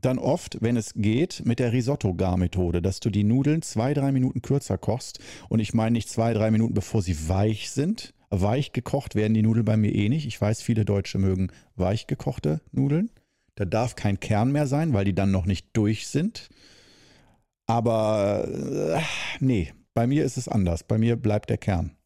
dann 0.00 0.18
oft, 0.18 0.58
wenn 0.60 0.76
es 0.76 0.94
geht, 0.94 1.42
mit 1.44 1.58
der 1.58 1.72
Risotto-Gar-Methode, 1.72 2.82
dass 2.82 3.00
du 3.00 3.10
die 3.10 3.24
Nudeln 3.24 3.62
zwei, 3.62 3.94
drei 3.94 4.12
Minuten 4.12 4.42
kürzer 4.42 4.78
kochst. 4.78 5.18
Und 5.48 5.60
ich 5.60 5.74
meine 5.74 5.92
nicht 5.92 6.08
zwei, 6.08 6.32
drei 6.32 6.50
Minuten, 6.50 6.74
bevor 6.74 7.02
sie 7.02 7.28
weich 7.28 7.70
sind. 7.70 8.14
Weich 8.30 8.72
gekocht 8.72 9.14
werden 9.14 9.34
die 9.34 9.42
Nudeln 9.42 9.64
bei 9.64 9.76
mir 9.76 9.94
eh 9.94 10.08
nicht. 10.08 10.26
Ich 10.26 10.40
weiß, 10.40 10.62
viele 10.62 10.84
Deutsche 10.84 11.18
mögen 11.18 11.48
weich 11.76 12.06
gekochte 12.06 12.60
Nudeln. 12.72 13.10
Da 13.54 13.64
darf 13.64 13.96
kein 13.96 14.20
Kern 14.20 14.52
mehr 14.52 14.66
sein, 14.66 14.92
weil 14.92 15.04
die 15.04 15.14
dann 15.14 15.30
noch 15.30 15.46
nicht 15.46 15.68
durch 15.72 16.06
sind. 16.06 16.48
Aber 17.68 18.48
äh, 18.48 19.00
nee, 19.40 19.72
bei 19.94 20.06
mir 20.06 20.24
ist 20.24 20.36
es 20.36 20.48
anders. 20.48 20.82
Bei 20.82 20.98
mir 20.98 21.16
bleibt 21.16 21.50
der 21.50 21.58
Kern. 21.58 21.96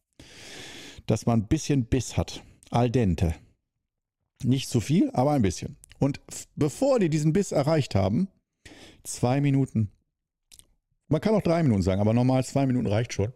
Dass 1.07 1.25
man 1.25 1.39
ein 1.39 1.47
bisschen 1.47 1.85
Biss 1.85 2.17
hat. 2.17 2.43
Al 2.69 2.91
dente. 2.91 3.33
Nicht 4.43 4.69
zu 4.69 4.81
viel, 4.81 5.09
aber 5.13 5.31
ein 5.31 5.41
bisschen. 5.41 5.77
Und 5.99 6.19
bevor 6.55 6.99
die 6.99 7.09
diesen 7.09 7.33
Biss 7.33 7.53
erreicht 7.53 7.95
haben, 7.95 8.27
zwei 9.03 9.39
Minuten. 9.39 9.89
Man 11.07 11.21
kann 11.21 11.33
auch 11.33 11.41
drei 11.41 11.63
Minuten 11.63 11.81
sagen, 11.81 12.01
aber 12.01 12.13
normal 12.13 12.43
zwei 12.43 12.65
Minuten 12.65 12.87
reicht 12.87 13.13
schon. 13.13 13.31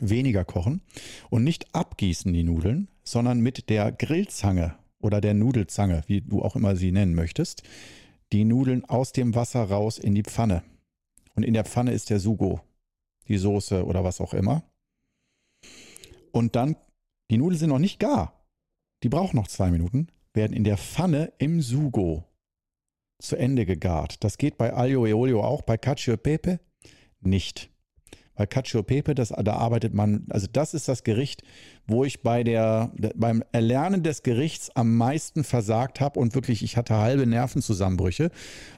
Weniger 0.00 0.44
kochen 0.44 0.80
und 1.28 1.44
nicht 1.44 1.74
abgießen 1.74 2.32
die 2.32 2.42
Nudeln, 2.42 2.88
sondern 3.02 3.40
mit 3.40 3.68
der 3.68 3.92
Grillzange 3.92 4.76
oder 4.98 5.20
der 5.20 5.34
Nudelzange, 5.34 6.04
wie 6.06 6.22
du 6.22 6.42
auch 6.42 6.56
immer 6.56 6.74
sie 6.74 6.90
nennen 6.90 7.14
möchtest, 7.14 7.62
die 8.32 8.44
Nudeln 8.44 8.84
aus 8.86 9.12
dem 9.12 9.34
Wasser 9.34 9.64
raus 9.64 9.98
in 9.98 10.14
die 10.14 10.22
Pfanne. 10.22 10.62
Und 11.34 11.42
in 11.42 11.54
der 11.54 11.64
Pfanne 11.64 11.92
ist 11.92 12.10
der 12.10 12.20
Sugo, 12.20 12.60
die 13.28 13.38
Soße 13.38 13.84
oder 13.84 14.04
was 14.04 14.20
auch 14.20 14.34
immer. 14.34 14.62
Und 16.32 16.56
dann, 16.56 16.76
die 17.30 17.38
Nudeln 17.38 17.58
sind 17.58 17.70
noch 17.70 17.78
nicht 17.78 17.98
gar. 17.98 18.46
Die 19.02 19.08
brauchen 19.08 19.36
noch 19.36 19.48
zwei 19.48 19.70
Minuten, 19.70 20.08
werden 20.32 20.52
in 20.52 20.64
der 20.64 20.78
Pfanne 20.78 21.32
im 21.38 21.60
Sugo 21.60 22.24
zu 23.20 23.36
Ende 23.36 23.66
gegart. 23.66 24.22
Das 24.22 24.38
geht 24.38 24.58
bei 24.58 24.74
Aglio 24.74 25.06
e 25.06 25.12
Olio 25.12 25.42
auch, 25.42 25.62
bei 25.62 25.76
Cacio 25.78 26.14
e 26.14 26.16
Pepe 26.16 26.60
nicht. 27.20 27.73
Bei 28.36 28.46
Cacio 28.46 28.82
Pepe, 28.82 29.14
das, 29.14 29.28
da 29.28 29.54
arbeitet 29.54 29.94
man, 29.94 30.26
also 30.30 30.48
das 30.52 30.74
ist 30.74 30.88
das 30.88 31.04
Gericht, 31.04 31.42
wo 31.86 32.04
ich 32.04 32.22
bei 32.22 32.42
der, 32.42 32.92
beim 33.14 33.44
Erlernen 33.52 34.02
des 34.02 34.22
Gerichts 34.22 34.70
am 34.74 34.96
meisten 34.96 35.44
versagt 35.44 36.00
habe 36.00 36.18
und 36.18 36.34
wirklich, 36.34 36.62
ich 36.62 36.76
hatte 36.76 36.96
halbe 36.96 37.26
Nervenzusammenbrüche, 37.26 38.30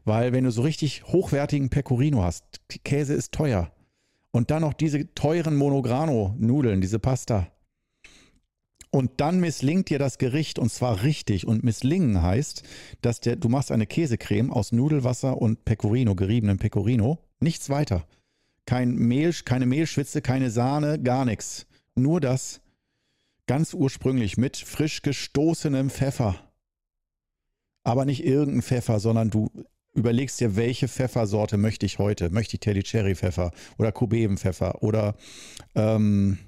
weil 0.04 0.32
wenn 0.32 0.44
du 0.44 0.50
so 0.50 0.62
richtig 0.62 1.04
hochwertigen 1.04 1.70
Pecorino 1.70 2.22
hast, 2.22 2.44
Käse 2.84 3.14
ist 3.14 3.32
teuer. 3.32 3.70
Und 4.30 4.50
dann 4.50 4.60
noch 4.60 4.74
diese 4.74 5.14
teuren 5.14 5.56
Monograno-Nudeln, 5.56 6.82
diese 6.82 6.98
Pasta. 6.98 7.46
Und 8.90 9.12
dann 9.18 9.40
misslingt 9.40 9.90
dir 9.90 9.98
das 9.98 10.18
Gericht 10.18 10.58
und 10.58 10.70
zwar 10.70 11.02
richtig. 11.02 11.46
Und 11.46 11.64
misslingen 11.64 12.22
heißt, 12.22 12.62
dass 13.00 13.20
der, 13.20 13.36
du 13.36 13.48
machst 13.48 13.72
eine 13.72 13.86
Käsecreme 13.86 14.50
aus 14.50 14.72
Nudelwasser 14.72 15.40
und 15.40 15.64
Pecorino, 15.64 16.14
geriebenem 16.14 16.58
Pecorino. 16.58 17.18
Nichts 17.40 17.68
weiter. 17.68 18.06
Kein 18.66 18.96
Mehl, 18.96 19.32
keine 19.44 19.66
Mehlschwitze, 19.66 20.20
keine 20.20 20.50
Sahne, 20.50 21.00
gar 21.00 21.24
nichts. 21.24 21.66
Nur 21.94 22.20
das 22.20 22.60
ganz 23.46 23.74
ursprünglich 23.74 24.36
mit 24.36 24.56
frisch 24.56 25.02
gestoßenem 25.02 25.88
Pfeffer. 25.88 26.36
Aber 27.84 28.04
nicht 28.04 28.24
irgendein 28.24 28.62
Pfeffer, 28.62 28.98
sondern 28.98 29.30
du 29.30 29.50
überlegst 29.94 30.40
dir, 30.40 30.56
welche 30.56 30.88
Pfeffersorte 30.88 31.56
möchte 31.56 31.86
ich 31.86 31.98
heute? 31.98 32.28
Möchte 32.30 32.56
ich 32.56 32.60
Teddy 32.60 32.82
Cherry 32.82 33.14
Pfeffer 33.14 33.52
oder 33.78 33.92
Kubevenpfeffer 33.92 34.82
oder 34.82 35.14
ähm, 35.76 36.38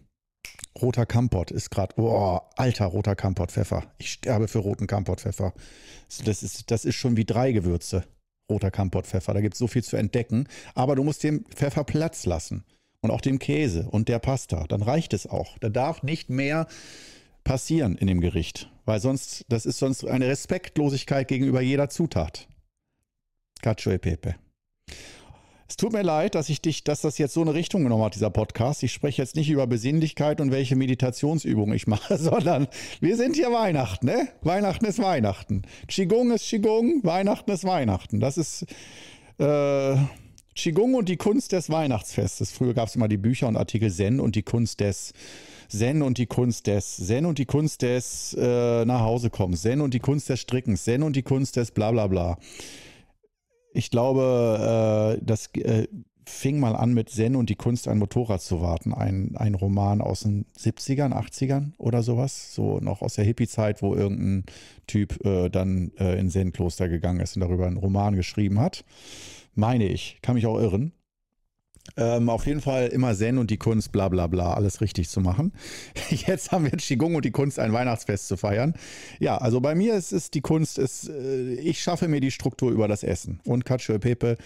roter 0.83 1.07
Kampot 1.07 1.53
ist 1.53 1.71
gerade, 1.71 1.95
oh, 1.99 2.41
alter 2.57 2.87
roter 2.87 3.15
Kampot 3.15 3.53
Pfeffer. 3.53 3.85
Ich 3.99 4.11
sterbe 4.11 4.49
für 4.49 4.59
roten 4.59 4.89
Kampot 4.89 5.21
Pfeffer. 5.21 5.55
Das 6.25 6.43
ist, 6.43 6.71
das 6.71 6.85
ist 6.85 6.97
schon 6.97 7.17
wie 7.17 7.25
drei 7.25 7.53
Gewürze 7.53 8.05
roter 8.51 8.71
Kampotpfeffer. 8.71 9.35
Da 9.35 9.41
gibt 9.41 9.55
es 9.55 9.59
so 9.59 9.67
viel 9.67 9.85
zu 9.85 9.97
entdecken. 9.97 10.49
Aber 10.75 10.97
du 10.97 11.05
musst 11.05 11.23
dem 11.23 11.45
Pfeffer 11.47 11.85
Platz 11.85 12.27
lassen. 12.27 12.65
Und 13.01 13.13
auch 13.13 13.21
dem 13.21 13.39
Käse 13.39 13.89
und 13.89 14.09
der 14.09 14.19
Pasta. 14.19 14.65
Dann 14.69 14.83
reicht 14.83 15.13
es 15.15 15.27
auch. 15.27 15.57
Da 15.59 15.69
darf 15.69 16.03
nicht 16.03 16.31
mehr 16.31 16.67
passieren 17.45 17.97
in 17.97 18.09
dem 18.09 18.21
Gericht. 18.21 18.71
Weil 18.87 19.01
sonst, 19.01 19.45
das 19.49 19.67
ist 19.67 19.79
sonst 19.79 20.05
eine 20.05 20.27
Respektlosigkeit 20.27 21.29
gegenüber 21.29 21.61
jeder 21.61 21.89
Zutat. 21.89 22.49
Cacio 23.63 23.93
e 23.93 23.99
pepe. 23.99 24.35
Es 25.71 25.77
tut 25.77 25.93
mir 25.93 26.03
leid, 26.03 26.35
dass 26.35 26.49
ich 26.49 26.63
dich, 26.63 26.83
dass 26.83 27.03
das 27.03 27.19
jetzt 27.19 27.35
so 27.35 27.43
eine 27.43 27.53
Richtung 27.53 27.83
genommen 27.83 28.03
hat, 28.03 28.15
dieser 28.15 28.31
Podcast. 28.31 28.83
Ich 28.83 28.95
spreche 28.95 29.21
jetzt 29.21 29.37
nicht 29.37 29.51
über 29.51 29.67
Besinnlichkeit 29.67 30.41
und 30.41 30.51
welche 30.51 30.77
Meditationsübungen 30.77 31.77
ich 31.77 31.87
mache, 31.87 32.17
sondern 32.17 32.69
wir 33.01 33.19
sind 33.19 33.37
hier 33.37 33.53
Weihnachten, 33.53 34.07
ne? 34.07 34.29
Weihnachten 34.41 34.87
ist 34.87 34.99
Weihnachten. 34.99 35.63
Qigong 35.87 36.31
ist 36.31 36.49
Qigong, 36.49 37.05
Weihnachten 37.05 37.51
ist 37.51 37.65
Weihnachten. 37.65 38.19
Das 38.19 38.39
ist 38.39 38.65
äh, 39.37 39.97
Qigong 40.55 40.95
und 40.95 41.11
die 41.11 41.19
Kunst 41.19 41.53
des 41.53 41.69
Weihnachtsfestes. 41.69 42.51
Früher 42.51 42.73
gab 42.73 42.89
es 42.89 42.97
immer 42.97 43.09
die 43.09 43.19
Bücher 43.19 43.47
und 43.47 43.59
Artikel 43.59 43.93
Zen 43.93 44.21
und 44.21 44.37
die 44.37 44.43
Kunst 44.43 44.81
des 44.81 45.13
Zen 45.69 46.01
und 46.01 46.17
die 46.17 46.27
Kunst 46.27 46.67
des 46.67 46.97
Zen 46.97 47.27
und 47.27 47.37
die 47.37 47.45
Kunst 47.45 47.83
des 47.83 48.35
äh, 48.41 48.87
nach 48.87 49.01
Hause 49.01 49.29
kommen, 49.29 49.55
Zen 49.55 49.83
und 49.83 49.93
die 49.93 50.01
Kunst 50.01 50.31
des 50.31 50.41
Strickens, 50.41 50.85
Zen 50.85 51.03
und 51.03 51.15
die 51.15 51.23
Kunst 51.23 51.57
des 51.57 51.73
bla 51.73 51.91
bla 51.91 52.07
bla 52.07 52.39
ich 53.79 53.91
glaube, 53.93 55.17
äh, 55.21 55.25
das 55.25 55.55
äh, 55.55 55.87
fing 56.27 56.59
mal 56.59 56.75
an 56.75 56.95
mit 56.95 57.11
Zen 57.11 57.37
und 57.37 57.49
die 57.49 57.55
Kunst, 57.55 57.87
ein 57.87 57.99
Motorrad 57.99 58.43
zu 58.43 58.61
warten. 58.61 58.93
Ein, 58.93 59.37
ein 59.37 59.55
Roman 59.55 60.01
aus 60.01 60.21
den 60.21 60.47
70ern, 60.59 61.13
80ern 61.13 61.71
oder 61.79 62.03
sowas. 62.03 62.55
So 62.55 62.81
noch 62.81 63.03
aus 63.03 63.15
der 63.15 63.25
Hippie-Zeit, 63.25 63.81
wo 63.81 63.95
irgendein 63.95 64.45
Typ 64.89 65.25
äh, 65.25 65.49
dann 65.49 65.93
äh, 65.97 66.19
in 66.19 66.29
Zen-Kloster 66.29 66.89
gegangen 66.89 67.21
ist 67.21 67.37
und 67.37 67.41
darüber 67.43 67.69
einen 67.69 67.77
Roman 67.77 68.17
geschrieben 68.17 68.59
hat. 68.59 68.85
Meine 69.55 69.87
ich, 69.87 70.19
kann 70.23 70.35
mich 70.35 70.47
auch 70.47 70.59
irren. 70.59 70.93
Ähm, 71.97 72.29
auf 72.29 72.47
jeden 72.47 72.61
Fall 72.61 72.89
immer 72.89 73.15
Zen 73.15 73.39
und 73.39 73.51
die 73.51 73.57
Kunst, 73.57 73.93
bla 73.93 74.09
bla 74.09 74.27
bla, 74.27 74.55
alles 74.55 74.81
richtig 74.81 75.09
zu 75.09 75.21
machen. 75.21 75.53
Jetzt 76.11 76.53
haben 76.53 76.65
wir 76.65 76.71
Qigong 76.73 77.15
und 77.15 77.25
die 77.25 77.31
Kunst, 77.31 77.59
ein 77.59 77.73
Weihnachtsfest 77.73 78.29
zu 78.29 78.37
feiern. 78.37 78.75
Ja, 79.19 79.39
also 79.39 79.61
bei 79.61 79.75
mir 79.75 79.95
ist 79.95 80.13
es 80.13 80.31
die 80.31 80.41
Kunst, 80.41 80.79
ist, 80.79 81.09
äh, 81.09 81.55
ich 81.55 81.83
schaffe 81.83 82.09
mir 82.09 82.21
die 82.21 82.31
Struktur 82.31 82.71
über 82.71 82.89
das 82.89 83.03
Essen. 83.03 83.41
Und 83.45 83.65
Cacio 83.65 83.99
Pepe, 83.99 84.37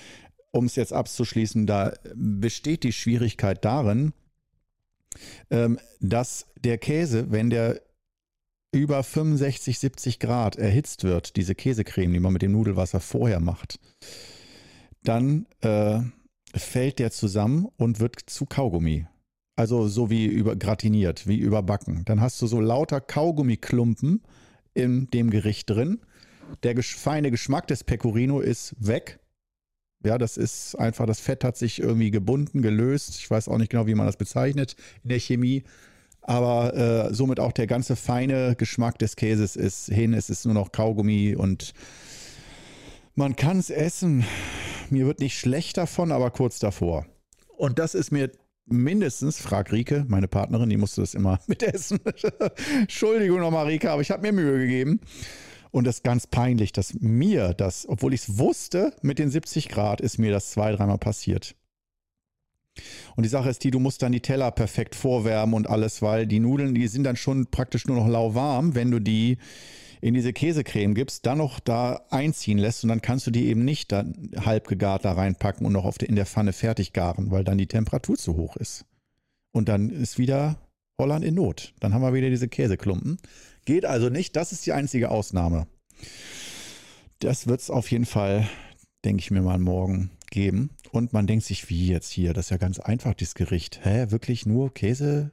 um 0.50 0.66
es 0.66 0.76
jetzt 0.76 0.92
abzuschließen, 0.92 1.66
da 1.66 1.92
besteht 2.14 2.84
die 2.84 2.92
Schwierigkeit 2.92 3.64
darin, 3.64 4.12
ähm, 5.50 5.78
dass 6.00 6.46
der 6.58 6.78
Käse, 6.78 7.30
wenn 7.30 7.50
der 7.50 7.80
über 8.72 9.02
65, 9.02 9.78
70 9.78 10.18
Grad 10.18 10.56
erhitzt 10.56 11.04
wird, 11.04 11.36
diese 11.36 11.54
Käsecreme, 11.54 12.12
die 12.12 12.20
man 12.20 12.32
mit 12.32 12.42
dem 12.42 12.52
Nudelwasser 12.52 13.00
vorher 13.00 13.40
macht, 13.40 13.78
dann 15.04 15.46
äh, 15.60 16.00
fällt 16.54 16.98
der 16.98 17.10
zusammen 17.10 17.68
und 17.76 18.00
wird 18.00 18.20
zu 18.26 18.46
Kaugummi. 18.46 19.06
Also 19.56 19.86
so 19.86 20.10
wie 20.10 20.26
über 20.26 20.56
gratiniert, 20.56 21.26
wie 21.26 21.38
überbacken. 21.38 22.04
Dann 22.04 22.20
hast 22.20 22.40
du 22.40 22.46
so 22.46 22.60
lauter 22.60 23.00
Kaugummiklumpen 23.00 24.22
in 24.74 25.08
dem 25.10 25.30
Gericht 25.30 25.68
drin. 25.70 26.00
Der 26.62 26.80
feine 26.82 27.30
Geschmack 27.30 27.66
des 27.66 27.84
Pecorino 27.84 28.40
ist 28.40 28.74
weg. 28.78 29.20
Ja, 30.04 30.18
das 30.18 30.36
ist 30.36 30.74
einfach, 30.76 31.06
das 31.06 31.20
Fett 31.20 31.44
hat 31.44 31.56
sich 31.56 31.80
irgendwie 31.80 32.10
gebunden, 32.10 32.60
gelöst. 32.62 33.16
Ich 33.16 33.30
weiß 33.30 33.48
auch 33.48 33.58
nicht 33.58 33.70
genau, 33.70 33.86
wie 33.86 33.94
man 33.94 34.06
das 34.06 34.16
bezeichnet 34.16 34.74
in 35.04 35.10
der 35.10 35.20
Chemie. 35.20 35.64
aber 36.22 36.74
äh, 36.74 37.14
somit 37.14 37.40
auch 37.40 37.52
der 37.52 37.66
ganze 37.66 37.96
feine 37.96 38.54
Geschmack 38.56 38.98
des 38.98 39.16
Käses 39.16 39.56
ist 39.56 39.86
hin. 39.86 40.14
Es 40.14 40.30
ist 40.30 40.44
nur 40.44 40.54
noch 40.54 40.72
Kaugummi 40.72 41.34
und 41.36 41.72
man 43.14 43.36
kann 43.36 43.58
es 43.58 43.70
essen. 43.70 44.24
Mir 44.90 45.06
wird 45.06 45.20
nicht 45.20 45.38
schlecht 45.38 45.76
davon, 45.76 46.12
aber 46.12 46.30
kurz 46.30 46.58
davor. 46.58 47.06
Und 47.56 47.78
das 47.78 47.94
ist 47.94 48.10
mir 48.10 48.30
mindestens, 48.66 49.38
frag 49.40 49.72
Rike, 49.72 50.04
meine 50.08 50.28
Partnerin, 50.28 50.70
die 50.70 50.76
musste 50.76 51.00
das 51.00 51.14
immer 51.14 51.40
mitessen. 51.46 52.00
Entschuldigung 52.80 53.40
nochmal, 53.40 53.66
Rike, 53.66 53.90
aber 53.90 54.02
ich 54.02 54.10
habe 54.10 54.22
mir 54.22 54.32
Mühe 54.32 54.58
gegeben. 54.58 55.00
Und 55.70 55.86
das 55.86 55.96
ist 55.96 56.04
ganz 56.04 56.26
peinlich, 56.26 56.72
dass 56.72 56.94
mir 57.00 57.54
das, 57.54 57.88
obwohl 57.88 58.12
ich 58.12 58.22
es 58.22 58.38
wusste, 58.38 58.94
mit 59.00 59.18
den 59.18 59.30
70 59.30 59.68
Grad 59.68 60.02
ist 60.02 60.18
mir 60.18 60.30
das 60.30 60.50
zwei, 60.50 60.72
dreimal 60.72 60.98
passiert. 60.98 61.54
Und 63.16 63.24
die 63.24 63.28
Sache 63.28 63.50
ist 63.50 63.64
die, 63.64 63.70
du 63.70 63.78
musst 63.78 64.02
dann 64.02 64.12
die 64.12 64.20
Teller 64.20 64.50
perfekt 64.50 64.94
vorwärmen 64.94 65.54
und 65.54 65.68
alles, 65.68 66.02
weil 66.02 66.26
die 66.26 66.40
Nudeln, 66.40 66.74
die 66.74 66.88
sind 66.88 67.04
dann 67.04 67.16
schon 67.16 67.46
praktisch 67.46 67.86
nur 67.86 67.96
noch 67.96 68.08
lauwarm, 68.08 68.74
wenn 68.74 68.90
du 68.90 68.98
die 68.98 69.38
in 70.02 70.14
diese 70.14 70.32
Käsecreme 70.32 70.94
gibst, 70.94 71.24
dann 71.26 71.38
noch 71.38 71.60
da 71.60 72.04
einziehen 72.10 72.58
lässt 72.58 72.82
und 72.82 72.88
dann 72.88 73.00
kannst 73.00 73.26
du 73.28 73.30
die 73.30 73.46
eben 73.46 73.64
nicht 73.64 73.92
dann 73.92 74.32
halb 74.36 74.66
gegart 74.66 75.04
da 75.04 75.12
reinpacken 75.12 75.64
und 75.64 75.72
noch 75.72 75.84
auf 75.84 75.96
die, 75.96 76.06
in 76.06 76.16
der 76.16 76.26
Pfanne 76.26 76.52
fertig 76.52 76.92
garen, 76.92 77.30
weil 77.30 77.44
dann 77.44 77.56
die 77.56 77.68
Temperatur 77.68 78.16
zu 78.16 78.36
hoch 78.36 78.56
ist. 78.56 78.84
Und 79.52 79.68
dann 79.68 79.90
ist 79.90 80.18
wieder 80.18 80.58
Holland 81.00 81.24
in 81.24 81.34
Not. 81.34 81.72
Dann 81.78 81.94
haben 81.94 82.02
wir 82.02 82.14
wieder 82.14 82.30
diese 82.30 82.48
Käseklumpen. 82.48 83.18
Geht 83.64 83.84
also 83.84 84.08
nicht. 84.08 84.34
Das 84.34 84.50
ist 84.50 84.66
die 84.66 84.72
einzige 84.72 85.10
Ausnahme. 85.10 85.68
Das 87.20 87.46
wird 87.46 87.60
es 87.60 87.70
auf 87.70 87.88
jeden 87.92 88.06
Fall, 88.06 88.48
denke 89.04 89.20
ich 89.20 89.30
mir 89.30 89.42
mal, 89.42 89.58
morgen 89.58 90.10
geben. 90.30 90.70
Und 90.90 91.12
man 91.12 91.28
denkt 91.28 91.44
sich, 91.44 91.70
wie 91.70 91.86
jetzt 91.86 92.10
hier? 92.10 92.34
Das 92.34 92.46
ist 92.46 92.50
ja 92.50 92.56
ganz 92.56 92.80
einfach, 92.80 93.14
dieses 93.14 93.34
Gericht. 93.34 93.84
Hä, 93.84 94.06
wirklich 94.08 94.46
nur 94.46 94.74
Käse, 94.74 95.30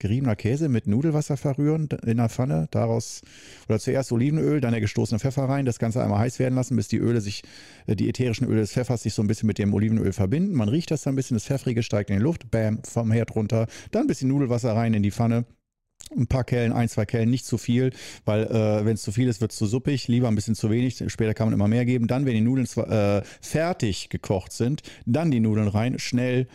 geriebener 0.00 0.34
Käse 0.34 0.68
mit 0.68 0.88
Nudelwasser 0.88 1.36
verrühren 1.36 1.88
in 2.04 2.16
der 2.16 2.28
Pfanne, 2.28 2.66
daraus 2.72 3.22
oder 3.68 3.78
zuerst 3.78 4.10
Olivenöl, 4.10 4.60
dann 4.60 4.72
der 4.72 4.80
gestoßene 4.80 5.20
Pfeffer 5.20 5.44
rein, 5.44 5.66
das 5.66 5.78
Ganze 5.78 6.02
einmal 6.02 6.18
heiß 6.18 6.40
werden 6.40 6.56
lassen, 6.56 6.74
bis 6.74 6.88
die 6.88 6.98
Öle 6.98 7.20
sich, 7.20 7.42
äh, 7.86 7.94
die 7.94 8.08
ätherischen 8.08 8.48
Öle 8.48 8.62
des 8.62 8.72
Pfeffers 8.72 9.02
sich 9.02 9.14
so 9.14 9.22
ein 9.22 9.28
bisschen 9.28 9.46
mit 9.46 9.58
dem 9.58 9.72
Olivenöl 9.72 10.12
verbinden. 10.12 10.54
Man 10.54 10.68
riecht 10.68 10.90
das 10.90 11.02
dann 11.02 11.12
ein 11.12 11.16
bisschen, 11.16 11.36
das 11.36 11.44
Pfeffrige 11.44 11.82
steigt 11.84 12.10
in 12.10 12.16
die 12.16 12.22
Luft, 12.22 12.50
bam, 12.50 12.82
vom 12.82 13.12
Herd 13.12 13.34
runter, 13.36 13.66
dann 13.92 14.02
ein 14.02 14.08
bisschen 14.08 14.28
Nudelwasser 14.28 14.74
rein 14.74 14.94
in 14.94 15.02
die 15.02 15.12
Pfanne 15.12 15.44
ein 16.16 16.26
paar 16.26 16.44
Kellen, 16.44 16.72
ein, 16.72 16.88
zwei 16.88 17.06
Kellen, 17.06 17.30
nicht 17.30 17.46
zu 17.46 17.58
viel, 17.58 17.90
weil 18.24 18.44
äh, 18.44 18.84
wenn 18.84 18.94
es 18.94 19.02
zu 19.02 19.12
viel 19.12 19.28
ist, 19.28 19.40
wird 19.40 19.52
es 19.52 19.58
zu 19.58 19.66
suppig. 19.66 20.08
Lieber 20.08 20.28
ein 20.28 20.34
bisschen 20.34 20.54
zu 20.54 20.70
wenig, 20.70 21.02
später 21.08 21.34
kann 21.34 21.48
man 21.48 21.54
immer 21.54 21.68
mehr 21.68 21.84
geben. 21.84 22.06
Dann, 22.06 22.26
wenn 22.26 22.34
die 22.34 22.40
Nudeln 22.40 22.66
äh, 22.88 23.22
fertig 23.40 24.08
gekocht 24.08 24.52
sind, 24.52 24.82
dann 25.06 25.30
die 25.30 25.40
Nudeln 25.40 25.68
rein, 25.68 25.98
schnell 25.98 26.48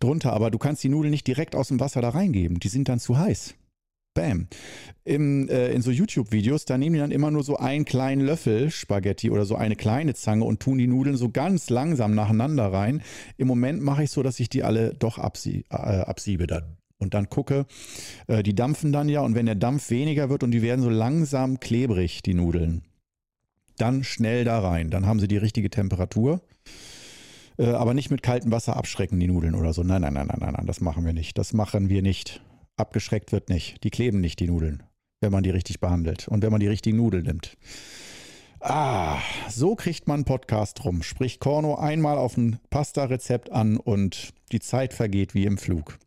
drunter. 0.00 0.32
Aber 0.32 0.50
du 0.50 0.58
kannst 0.58 0.82
die 0.82 0.88
Nudeln 0.88 1.10
nicht 1.10 1.26
direkt 1.26 1.54
aus 1.54 1.68
dem 1.68 1.80
Wasser 1.80 2.00
da 2.00 2.10
reingeben, 2.10 2.58
die 2.58 2.68
sind 2.68 2.88
dann 2.88 3.00
zu 3.00 3.18
heiß. 3.18 3.54
Bam. 4.14 4.48
Im, 5.04 5.48
äh, 5.48 5.70
in 5.70 5.80
so 5.80 5.92
YouTube-Videos, 5.92 6.64
da 6.64 6.76
nehmen 6.76 6.94
die 6.94 7.00
dann 7.00 7.12
immer 7.12 7.30
nur 7.30 7.44
so 7.44 7.56
einen 7.56 7.84
kleinen 7.84 8.20
Löffel 8.20 8.70
Spaghetti 8.70 9.30
oder 9.30 9.44
so 9.44 9.54
eine 9.54 9.76
kleine 9.76 10.14
Zange 10.14 10.44
und 10.44 10.58
tun 10.60 10.78
die 10.78 10.88
Nudeln 10.88 11.16
so 11.16 11.28
ganz 11.28 11.70
langsam 11.70 12.14
nacheinander 12.14 12.72
rein. 12.72 13.02
Im 13.36 13.46
Moment 13.46 13.80
mache 13.80 14.02
ich 14.02 14.10
so, 14.10 14.24
dass 14.24 14.40
ich 14.40 14.48
die 14.48 14.64
alle 14.64 14.94
doch 14.94 15.18
absie 15.18 15.64
äh, 15.70 15.76
absiebe 15.76 16.48
dann 16.48 16.77
und 16.98 17.14
dann 17.14 17.28
gucke, 17.28 17.66
äh, 18.26 18.42
die 18.42 18.54
dampfen 18.54 18.92
dann 18.92 19.08
ja 19.08 19.20
und 19.20 19.34
wenn 19.34 19.46
der 19.46 19.54
Dampf 19.54 19.90
weniger 19.90 20.30
wird 20.30 20.42
und 20.42 20.50
die 20.50 20.62
werden 20.62 20.82
so 20.82 20.90
langsam 20.90 21.60
klebrig, 21.60 22.22
die 22.22 22.34
Nudeln, 22.34 22.82
dann 23.76 24.04
schnell 24.04 24.44
da 24.44 24.60
rein. 24.60 24.90
Dann 24.90 25.06
haben 25.06 25.20
sie 25.20 25.28
die 25.28 25.36
richtige 25.36 25.70
Temperatur. 25.70 26.40
Äh, 27.58 27.70
aber 27.70 27.94
nicht 27.94 28.10
mit 28.10 28.22
kaltem 28.22 28.52
Wasser 28.52 28.76
abschrecken, 28.76 29.18
die 29.18 29.26
Nudeln 29.26 29.54
oder 29.54 29.72
so. 29.72 29.82
Nein, 29.82 30.02
nein, 30.02 30.14
nein, 30.14 30.26
nein, 30.28 30.38
nein, 30.40 30.54
nein, 30.56 30.66
das 30.66 30.80
machen 30.80 31.04
wir 31.04 31.12
nicht. 31.12 31.38
Das 31.38 31.52
machen 31.52 31.88
wir 31.88 32.02
nicht. 32.02 32.42
Abgeschreckt 32.76 33.32
wird 33.32 33.48
nicht. 33.48 33.82
Die 33.84 33.90
kleben 33.90 34.20
nicht, 34.20 34.38
die 34.40 34.46
Nudeln, 34.46 34.82
wenn 35.20 35.32
man 35.32 35.42
die 35.42 35.50
richtig 35.50 35.80
behandelt 35.80 36.28
und 36.28 36.42
wenn 36.42 36.52
man 36.52 36.60
die 36.60 36.68
richtigen 36.68 36.96
Nudeln 36.96 37.24
nimmt. 37.24 37.56
Ah, 38.60 39.18
so 39.48 39.76
kriegt 39.76 40.08
man 40.08 40.16
einen 40.16 40.24
Podcast 40.24 40.84
rum. 40.84 41.02
Sprich 41.02 41.38
Korno 41.38 41.76
einmal 41.76 42.18
auf 42.18 42.36
ein 42.36 42.58
Pasta-Rezept 42.70 43.52
an 43.52 43.76
und 43.76 44.32
die 44.50 44.60
Zeit 44.60 44.94
vergeht 44.94 45.34
wie 45.34 45.44
im 45.44 45.58
Flug. 45.58 45.98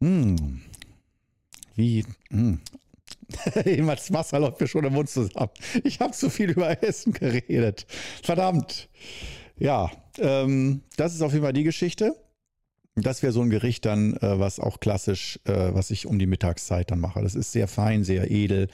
Mmh. 0.00 0.60
Wie. 1.74 2.04
Mmh. 2.30 2.58
das 3.86 4.12
Wasser 4.12 4.40
läuft 4.40 4.60
mir 4.60 4.66
schon 4.68 4.84
im 4.84 4.94
Mund 4.94 5.10
zusammen. 5.10 5.50
Ich 5.84 6.00
habe 6.00 6.12
zu 6.12 6.30
viel 6.30 6.50
über 6.50 6.82
Essen 6.82 7.12
geredet. 7.12 7.86
Verdammt. 8.22 8.88
Ja, 9.58 9.90
ähm, 10.18 10.82
das 10.96 11.14
ist 11.14 11.22
auf 11.22 11.32
jeden 11.32 11.44
Fall 11.44 11.52
die 11.52 11.64
Geschichte. 11.64 12.14
Das 12.94 13.22
wäre 13.22 13.32
so 13.32 13.42
ein 13.42 13.50
Gericht 13.50 13.84
dann, 13.86 14.14
äh, 14.16 14.38
was 14.38 14.60
auch 14.60 14.80
klassisch, 14.80 15.38
äh, 15.44 15.72
was 15.72 15.90
ich 15.90 16.06
um 16.06 16.18
die 16.18 16.26
Mittagszeit 16.26 16.90
dann 16.90 17.00
mache. 17.00 17.22
Das 17.22 17.34
ist 17.34 17.52
sehr 17.52 17.68
fein, 17.68 18.04
sehr 18.04 18.30
edel. 18.30 18.68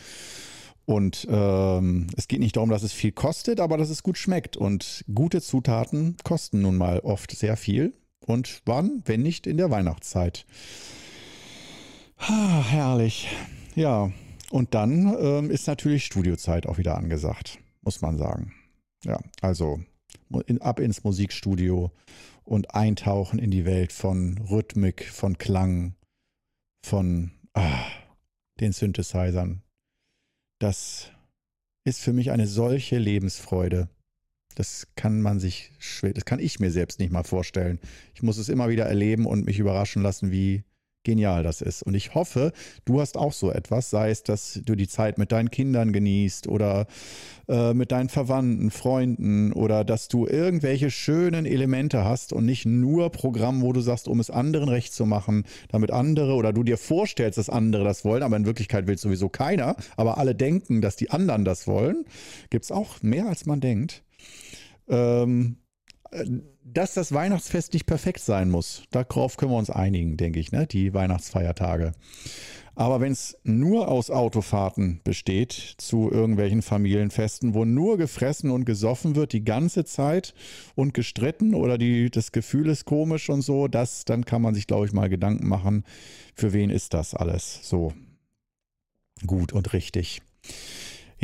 Und 0.87 1.27
ähm, 1.31 2.09
es 2.17 2.29
geht 2.29 2.41
nicht 2.41 2.57
darum, 2.57 2.71
dass 2.71 2.83
es 2.83 2.93
viel 2.93 3.13
kostet, 3.13 3.61
aber 3.61 3.79
dass 3.79 3.91
es 3.91 4.03
gut 4.03 4.19
schmeckt. 4.19 4.57
Und 4.57 5.05
gute 5.15 5.41
Zutaten 5.41 6.17
kosten 6.25 6.61
nun 6.61 6.77
mal 6.77 7.01
oft 7.01 7.33
sehr 7.33 7.57
viel. 7.57 7.95
Und 8.21 8.63
wann, 8.67 9.03
wenn 9.05 9.23
nicht 9.23 9.47
in 9.47 9.57
der 9.57 9.71
Weihnachtszeit. 9.71 10.47
Ah, 12.17 12.63
herrlich. 12.63 13.29
Ja, 13.75 14.13
und 14.51 14.75
dann 14.75 15.17
ähm, 15.19 15.51
ist 15.51 15.67
natürlich 15.67 16.05
Studiozeit 16.05 16.67
auch 16.67 16.79
wieder 16.79 16.97
angesagt, 16.97 17.59
muss 17.83 18.01
man 18.01 18.17
sagen. 18.17 18.53
Ja, 19.05 19.21
also 19.41 19.81
in, 20.47 20.63
ab 20.63 20.81
ins 20.81 21.05
Musikstudio 21.05 21.91
und 22.45 22.75
eintauchen 22.75 23.39
in 23.39 23.51
die 23.51 23.65
Welt 23.65 23.93
von 23.93 24.39
Rhythmik, 24.39 25.05
von 25.05 25.39
Klang, 25.39 25.95
von 26.85 27.33
ah, 27.55 27.85
den 28.61 28.73
Synthesizern. 28.73 29.63
Das 30.61 31.11
ist 31.85 32.01
für 32.01 32.13
mich 32.13 32.31
eine 32.31 32.47
solche 32.47 32.99
Lebensfreude. 32.99 33.89
Das 34.55 34.87
kann 34.95 35.21
man 35.21 35.41
sich 35.41 35.73
schwer, 35.79 36.13
das 36.13 36.25
kann 36.25 36.39
ich 36.39 36.61
mir 36.61 36.71
selbst 36.71 37.01
nicht 37.01 37.13
mal 37.13 37.25
vorstellen. 37.25 37.81
Ich 38.15 38.23
muss 38.23 38.39
es 38.39 38.49
immer 38.49 38.69
wieder 38.69 38.87
erleben 38.87 39.27
und 39.27 39.47
mich 39.47 39.59
überraschen 39.59 40.03
lassen, 40.03 40.31
wie 40.31 40.63
genial 41.05 41.43
das 41.43 41.61
ist. 41.61 41.83
Und 41.83 41.95
ich 41.95 42.15
hoffe, 42.15 42.53
du 42.85 43.01
hast 43.01 43.17
auch 43.17 43.33
so 43.33 43.53
etwas, 43.53 43.91
sei 43.91 44.11
es, 44.11 44.23
dass 44.23 44.61
du 44.65 44.75
die 44.75 44.89
Zeit 44.89 45.19
mit 45.19 45.31
deinen 45.31 45.51
Kindern 45.51 45.93
genießt 45.93 46.49
oder 46.49 46.87
äh, 47.49 47.75
mit 47.75 47.93
deinen 47.93 48.09
Verwandten, 48.09 48.71
Freunden 48.71 49.53
oder 49.53 49.85
dass 49.85 50.09
du 50.09 50.27
irgendwelche 50.27 50.91
schönen 50.91 51.47
Elemente 51.47 52.05
hast 52.05 52.33
und 52.33 52.47
nicht 52.47 52.67
nur 52.67 53.11
Programm, 53.11 53.63
wo 53.63 53.73
du 53.73 53.81
sagst, 53.81 54.09
um 54.09 54.19
es 54.19 54.31
anderen 54.31 54.69
recht 54.69 54.93
zu 54.93 55.07
machen, 55.07 55.45
damit 55.69 55.91
andere 55.91 56.35
oder 56.35 56.53
du 56.53 56.63
dir 56.63 56.79
vorstellst, 56.79 57.39
dass 57.39 57.51
andere 57.51 57.85
das 57.85 58.05
wollen, 58.05 58.23
aber 58.23 58.37
in 58.37 58.47
Wirklichkeit 58.47 58.87
will 58.87 58.99
sowieso 58.99 59.29
keiner, 59.29 59.77
aber 59.97 60.19
alle 60.19 60.35
denken, 60.35 60.81
dass 60.81 60.97
die 60.97 61.11
anderen 61.11 61.45
das 61.45 61.67
wollen. 61.67 62.05
Gibt 62.51 62.65
es 62.65 62.73
auch 62.73 63.03
mehr, 63.03 63.27
als 63.27 63.47
man 63.47 63.61
denkt. 63.61 64.03
Ähm, 64.89 65.57
äh, 66.11 66.25
dass 66.65 66.95
das 66.95 67.13
Weihnachtsfest 67.13 67.75
nicht 67.75 67.87
perfekt 67.87 68.21
sein 68.21 68.51
muss. 68.51 68.85
Darauf 68.91 69.37
können 69.37 69.53
wir 69.53 69.59
uns 69.59 69.71
einigen, 69.71 70.17
denke 70.17 70.41
ich, 70.41 70.51
ne? 70.51 70.67
die 70.67 70.95
Weihnachtsfeiertage. 70.95 71.93
Aber 72.77 73.01
wenn 73.01 73.13
es 73.13 73.39
nur 73.45 73.87
aus 73.89 74.11
Autofahrten 74.11 75.01
besteht 75.05 75.53
zu 75.79 76.11
irgendwelchen 76.11 76.61
Familienfesten, 76.61 77.55
wo 77.55 77.65
nur 77.65 77.99
gefressen 77.99 78.51
und 78.51 78.65
gesoffen 78.65 79.15
wird 79.15 79.33
die 79.33 79.45
ganze 79.45 79.85
Zeit 79.85 80.35
und 80.75 80.93
gestritten 80.93 81.55
oder 81.55 81.79
die, 81.79 82.11
das 82.11 82.33
Gefühl 82.33 82.69
ist 82.69 82.85
komisch 82.85 83.31
und 83.31 83.43
so, 83.43 83.69
das, 83.69 84.05
dann 84.05 84.25
kann 84.25 84.43
man 84.43 84.55
sich, 84.55 84.67
glaube 84.67 84.87
ich, 84.87 84.93
mal 84.93 85.09
Gedanken 85.09 85.47
machen, 85.47 85.85
für 86.35 86.53
wen 86.53 86.71
ist 86.71 86.95
das 86.95 87.15
alles 87.15 87.61
so 87.63 87.93
gut 89.25 89.53
und 89.53 89.73
richtig. 89.73 90.21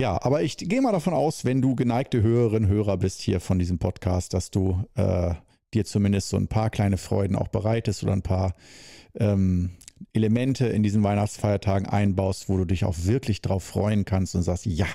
Ja, 0.00 0.18
aber 0.22 0.42
ich 0.42 0.56
gehe 0.56 0.80
mal 0.80 0.92
davon 0.92 1.12
aus, 1.12 1.44
wenn 1.44 1.60
du 1.60 1.74
geneigte 1.74 2.22
Hörerin, 2.22 2.68
Hörer 2.68 2.96
bist 2.96 3.20
hier 3.20 3.38
von 3.38 3.58
diesem 3.58 3.78
Podcast, 3.78 4.32
dass 4.32 4.50
du 4.50 4.82
äh, 4.94 5.34
dir 5.74 5.84
zumindest 5.84 6.30
so 6.30 6.38
ein 6.38 6.48
paar 6.48 6.70
kleine 6.70 6.96
Freuden 6.96 7.36
auch 7.36 7.48
bereitest 7.48 8.02
oder 8.02 8.14
ein 8.14 8.22
paar 8.22 8.54
ähm, 9.14 9.72
Elemente 10.14 10.68
in 10.68 10.82
diesen 10.82 11.02
Weihnachtsfeiertagen 11.02 11.86
einbaust, 11.86 12.48
wo 12.48 12.56
du 12.56 12.64
dich 12.64 12.86
auch 12.86 12.94
wirklich 13.02 13.42
drauf 13.42 13.62
freuen 13.62 14.06
kannst 14.06 14.34
und 14.34 14.42
sagst, 14.42 14.64
ja, 14.64 14.86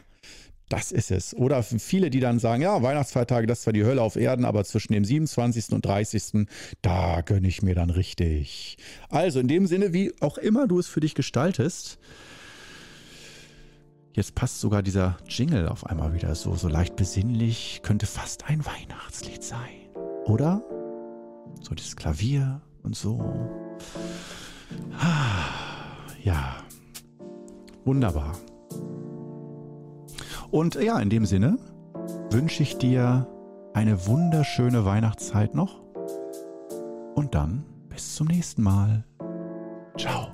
das 0.70 0.92
ist 0.92 1.12
es. 1.12 1.36
Oder 1.36 1.62
viele, 1.62 2.10
die 2.10 2.20
dann 2.20 2.40
sagen, 2.40 2.64
ja, 2.64 2.82
Weihnachtsfeiertage, 2.82 3.46
das 3.46 3.62
zwar 3.62 3.74
die 3.74 3.86
Hölle 3.86 4.02
auf 4.02 4.16
Erden, 4.16 4.44
aber 4.44 4.64
zwischen 4.64 4.94
dem 4.94 5.06
27. 5.06 5.70
und 5.74 5.86
30. 5.86 6.48
da 6.82 7.22
gönne 7.22 7.48
ich 7.48 7.62
mir 7.62 7.76
dann 7.76 7.92
richtig. 7.92 8.78
Also 9.10 9.40
in 9.40 9.48
dem 9.48 9.68
Sinne, 9.68 9.94
wie 9.94 10.14
auch 10.20 10.40
immer 10.40 10.66
du 10.66 10.80
es 10.80 10.88
für 10.88 11.00
dich 11.00 11.14
gestaltest, 11.14 12.00
Jetzt 14.16 14.34
passt 14.34 14.62
sogar 14.62 14.82
dieser 14.82 15.18
Jingle 15.28 15.68
auf 15.68 15.86
einmal 15.88 16.14
wieder 16.14 16.36
so, 16.36 16.56
so 16.56 16.70
leicht 16.70 16.96
besinnlich, 16.96 17.82
könnte 17.84 18.06
fast 18.06 18.48
ein 18.48 18.66
Weihnachtslied 18.66 19.44
sein. 19.44 19.90
Oder? 20.24 20.64
So 21.62 21.76
dieses 21.76 21.98
Klavier 21.98 22.62
und 22.82 22.96
so. 22.96 23.20
Ah, 24.98 25.50
ja. 26.24 26.56
Wunderbar. 27.84 28.38
Und 30.50 30.76
ja, 30.76 30.98
in 31.00 31.10
dem 31.10 31.26
Sinne 31.26 31.58
wünsche 32.32 32.64
ich 32.64 32.78
dir 32.78 33.28
eine 33.74 34.08
wunderschöne 34.08 34.86
Weihnachtszeit 34.86 35.54
noch. 35.56 35.84
Und 37.16 37.36
dann 37.36 37.66
bis 37.90 38.16
zum 38.16 38.28
nächsten 38.28 38.64
Mal. 38.64 39.04
Ciao. 39.98 40.32